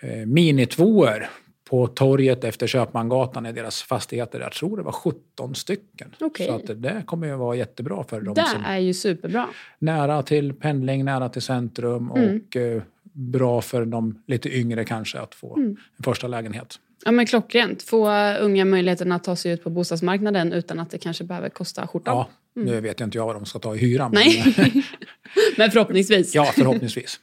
eh, 0.00 0.26
minitvåor 0.26 1.28
på 1.70 1.86
torget 1.86 2.44
efter 2.44 2.66
Köpmangatan 2.66 3.46
i 3.46 3.52
deras 3.52 3.82
fastigheter. 3.82 4.40
Jag 4.40 4.52
tror 4.52 4.76
det 4.76 4.82
var 4.82 4.92
17 4.92 5.54
stycken. 5.54 6.14
Okay. 6.20 6.46
Så 6.46 6.54
att 6.54 6.82
det 6.82 7.02
kommer 7.06 7.26
ju 7.26 7.36
vara 7.36 7.56
jättebra 7.56 8.04
för 8.04 8.20
dem. 8.20 8.34
Det 8.34 8.46
är 8.66 8.78
ju 8.78 8.94
superbra. 8.94 9.48
Nära 9.78 10.22
till 10.22 10.54
pendling, 10.54 11.04
nära 11.04 11.28
till 11.28 11.42
centrum 11.42 12.10
mm. 12.10 12.40
och 12.46 12.56
eh, 12.56 12.82
bra 13.12 13.60
för 13.60 13.84
de 13.84 14.22
lite 14.26 14.56
yngre 14.58 14.84
kanske 14.84 15.20
att 15.20 15.34
få 15.34 15.56
mm. 15.56 15.76
en 15.96 16.02
första 16.02 16.26
lägenhet. 16.26 16.78
Ja 17.04 17.10
men 17.10 17.26
klockrent. 17.26 17.82
Få 17.82 18.10
unga 18.40 18.64
möjligheten 18.64 19.12
att 19.12 19.24
ta 19.24 19.36
sig 19.36 19.52
ut 19.52 19.64
på 19.64 19.70
bostadsmarknaden 19.70 20.52
utan 20.52 20.78
att 20.78 20.90
det 20.90 20.98
kanske 20.98 21.24
behöver 21.24 21.48
kosta 21.48 21.86
skjortan. 21.86 22.16
Ja, 22.16 22.28
mm. 22.56 22.74
nu 22.74 22.80
vet 22.80 23.00
jag 23.00 23.06
inte 23.06 23.18
jag 23.18 23.26
vad 23.26 23.36
de 23.36 23.46
ska 23.46 23.58
ta 23.58 23.74
i 23.74 23.78
hyra. 23.78 24.08
Nej, 24.08 24.54
men, 24.56 24.82
men 25.56 25.70
förhoppningsvis. 25.70 26.34
ja, 26.34 26.52
förhoppningsvis. 26.54 27.20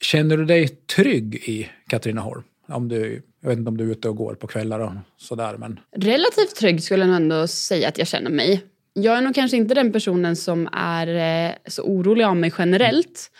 Känner 0.00 0.36
du 0.36 0.44
dig 0.44 0.68
trygg 0.68 1.34
i 1.34 1.68
Katrineholm? 1.86 2.42
Om 2.68 2.88
du, 2.88 3.22
jag 3.40 3.48
vet 3.48 3.58
inte 3.58 3.68
om 3.68 3.76
du 3.76 3.84
är 3.84 3.92
ute 3.92 4.08
och 4.08 4.16
går 4.16 4.34
på 4.34 4.46
kvällar 4.46 4.80
och 4.80 4.92
sådär. 5.16 5.56
Men... 5.56 5.80
Relativt 5.96 6.56
trygg 6.56 6.82
skulle 6.82 7.06
jag 7.06 7.16
ändå 7.16 7.46
säga 7.46 7.88
att 7.88 7.98
jag 7.98 8.06
känner 8.06 8.30
mig. 8.30 8.64
Jag 8.92 9.18
är 9.18 9.22
nog 9.22 9.34
kanske 9.34 9.56
inte 9.56 9.74
den 9.74 9.92
personen 9.92 10.36
som 10.36 10.68
är 10.72 11.46
eh, 11.46 11.52
så 11.66 11.82
orolig 11.82 12.24
av 12.24 12.36
mig 12.36 12.52
generellt. 12.58 13.30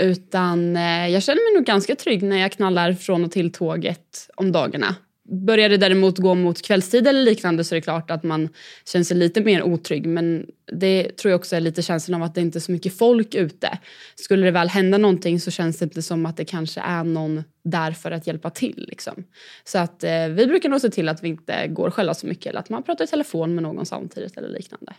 Utan 0.00 0.76
eh, 0.76 1.08
jag 1.08 1.22
känner 1.22 1.50
mig 1.52 1.58
nog 1.58 1.66
ganska 1.66 1.96
trygg 1.96 2.22
när 2.22 2.36
jag 2.36 2.52
knallar 2.52 2.92
från 2.92 3.24
och 3.24 3.30
till 3.30 3.52
tåget 3.52 4.30
om 4.36 4.52
dagarna. 4.52 4.94
Börjar 5.28 5.68
det 5.68 5.76
däremot 5.76 6.18
gå 6.18 6.34
mot 6.34 6.62
kvällstid 6.62 7.06
eller 7.06 7.22
liknande 7.22 7.64
så 7.64 7.74
är 7.74 7.76
det 7.76 7.80
klart 7.80 8.10
att 8.10 8.22
man 8.22 8.48
känner 8.84 9.04
sig 9.04 9.16
lite 9.16 9.40
mer 9.40 9.62
otrygg. 9.62 10.06
Men 10.06 10.46
det 10.72 11.16
tror 11.16 11.30
jag 11.30 11.38
också 11.38 11.56
är 11.56 11.60
lite 11.60 11.82
känslan 11.82 12.22
av 12.22 12.26
att 12.26 12.34
det 12.34 12.40
inte 12.40 12.58
är 12.58 12.60
så 12.60 12.72
mycket 12.72 12.98
folk 12.98 13.34
ute. 13.34 13.78
Skulle 14.14 14.46
det 14.46 14.50
väl 14.50 14.68
hända 14.68 14.98
någonting 14.98 15.40
så 15.40 15.50
känns 15.50 15.78
det 15.78 15.84
inte 15.84 16.02
som 16.02 16.26
att 16.26 16.36
det 16.36 16.44
kanske 16.44 16.80
är 16.80 17.04
någon 17.04 17.44
där 17.64 17.92
för 17.92 18.10
att 18.10 18.26
hjälpa 18.26 18.50
till. 18.50 18.86
Liksom. 18.88 19.24
Så 19.64 19.78
att 19.78 20.04
eh, 20.04 20.28
vi 20.28 20.46
brukar 20.46 20.68
nog 20.68 20.80
se 20.80 20.90
till 20.90 21.08
att 21.08 21.22
vi 21.22 21.28
inte 21.28 21.66
går 21.68 21.90
själva 21.90 22.14
så 22.14 22.26
mycket 22.26 22.46
eller 22.46 22.60
att 22.60 22.68
man 22.68 22.82
pratar 22.82 23.04
i 23.04 23.08
telefon 23.08 23.54
med 23.54 23.62
någon 23.62 23.86
samtidigt 23.86 24.36
eller 24.36 24.48
liknande. 24.48 24.92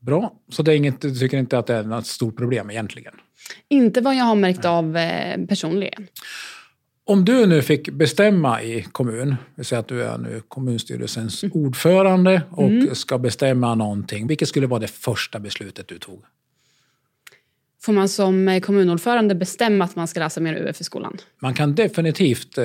Bra, 0.00 0.34
så 0.48 0.62
det 0.62 0.72
är 0.72 0.76
inget, 0.76 1.00
du 1.00 1.14
tycker 1.14 1.38
inte 1.38 1.58
att 1.58 1.66
det 1.66 1.74
är 1.74 1.82
något 1.82 2.06
stort 2.06 2.36
problem 2.36 2.70
egentligen? 2.70 3.14
Inte 3.68 4.00
vad 4.00 4.16
jag 4.16 4.24
har 4.24 4.34
märkt 4.34 4.64
av 4.64 4.96
eh, 4.96 5.46
personligen. 5.46 6.06
Om 7.10 7.24
du 7.24 7.46
nu 7.46 7.62
fick 7.62 7.90
bestämma 7.90 8.62
i 8.62 8.82
kommun, 8.82 9.36
vi 9.54 9.64
säger 9.64 9.80
att 9.80 9.88
du 9.88 10.02
är 10.02 10.18
nu 10.18 10.42
kommunstyrelsens 10.48 11.42
mm. 11.42 11.52
ordförande 11.54 12.42
och 12.50 12.68
mm. 12.68 12.94
ska 12.94 13.18
bestämma 13.18 13.74
någonting, 13.74 14.26
vilket 14.26 14.48
skulle 14.48 14.66
vara 14.66 14.80
det 14.80 14.88
första 14.88 15.38
beslutet 15.38 15.88
du 15.88 15.98
tog? 15.98 16.22
Får 17.82 17.92
man 17.92 18.08
som 18.08 18.60
kommunordförande 18.62 19.34
bestämma 19.34 19.84
att 19.84 19.96
man 19.96 20.08
ska 20.08 20.20
läsa 20.20 20.40
mer 20.40 20.54
UF 20.54 20.80
i 20.80 20.84
skolan? 20.84 21.16
Man 21.42 21.54
kan 21.54 21.74
definitivt... 21.74 22.58
Eh, 22.58 22.64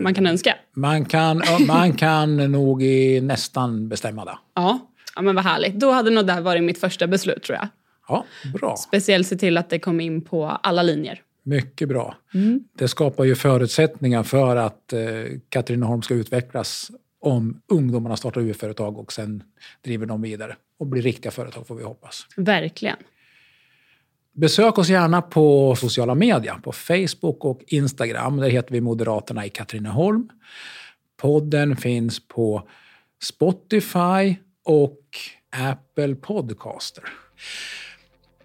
man 0.00 0.14
kan 0.14 0.26
önska? 0.26 0.56
Man 0.76 1.04
kan, 1.04 1.42
man 1.66 1.92
kan 1.92 2.36
nog 2.36 2.82
i 2.82 3.20
nästan 3.20 3.88
bestämma 3.88 4.24
det. 4.24 4.38
Ja. 4.54 4.90
ja, 5.16 5.22
men 5.22 5.34
vad 5.34 5.44
härligt. 5.44 5.74
Då 5.74 5.90
hade 5.90 6.10
nog 6.10 6.26
det 6.26 6.40
varit 6.40 6.62
mitt 6.62 6.78
första 6.78 7.06
beslut 7.06 7.42
tror 7.42 7.58
jag. 7.58 7.68
Ja, 8.08 8.24
bra. 8.54 8.76
Speciellt 8.76 9.26
se 9.26 9.36
till 9.36 9.58
att 9.58 9.70
det 9.70 9.78
kom 9.78 10.00
in 10.00 10.22
på 10.22 10.46
alla 10.46 10.82
linjer. 10.82 11.20
Mycket 11.46 11.88
bra. 11.88 12.16
Mm. 12.34 12.64
Det 12.78 12.88
skapar 12.88 13.24
ju 13.24 13.34
förutsättningar 13.34 14.22
för 14.22 14.56
att 14.56 14.92
eh, 14.92 15.00
Katrineholm 15.48 16.02
ska 16.02 16.14
utvecklas 16.14 16.90
om 17.20 17.60
ungdomarna 17.66 18.16
startar 18.16 18.40
UF-företag 18.40 18.98
och 18.98 19.12
sen 19.12 19.42
driver 19.82 20.06
dem 20.06 20.22
vidare 20.22 20.56
och 20.78 20.86
blir 20.86 21.02
riktiga 21.02 21.32
företag 21.32 21.66
får 21.66 21.74
vi 21.74 21.84
hoppas. 21.84 22.26
Verkligen. 22.36 22.96
Besök 24.32 24.78
oss 24.78 24.88
gärna 24.88 25.22
på 25.22 25.76
sociala 25.76 26.14
medier, 26.14 26.54
på 26.54 26.72
Facebook 26.72 27.44
och 27.44 27.60
Instagram. 27.66 28.36
Där 28.36 28.50
heter 28.50 28.72
vi 28.72 28.80
Moderaterna 28.80 29.46
i 29.46 29.50
Katrineholm. 29.50 30.28
Podden 31.16 31.76
finns 31.76 32.28
på 32.28 32.68
Spotify 33.22 34.36
och 34.64 35.00
Apple 35.50 36.14
Podcaster. 36.14 37.04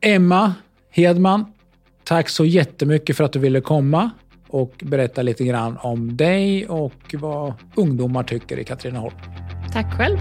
Emma 0.02 0.54
Hedman, 0.90 1.54
tack 2.10 2.30
så 2.30 2.46
jättemycket 2.46 3.18
för 3.18 3.24
att 3.24 3.34
du 3.34 3.40
ville 3.40 3.62
komma 3.62 4.10
och 4.48 4.74
berätta 4.84 5.22
lite 5.22 5.46
grann 5.46 5.78
om 5.78 6.18
dig 6.18 6.68
och 6.68 7.16
vad 7.20 7.54
ungdomar 7.76 8.24
tycker 8.24 8.60
i 8.60 8.64
Katrineholm. 8.64 9.16
Tack 9.74 9.98
själv. 9.98 10.18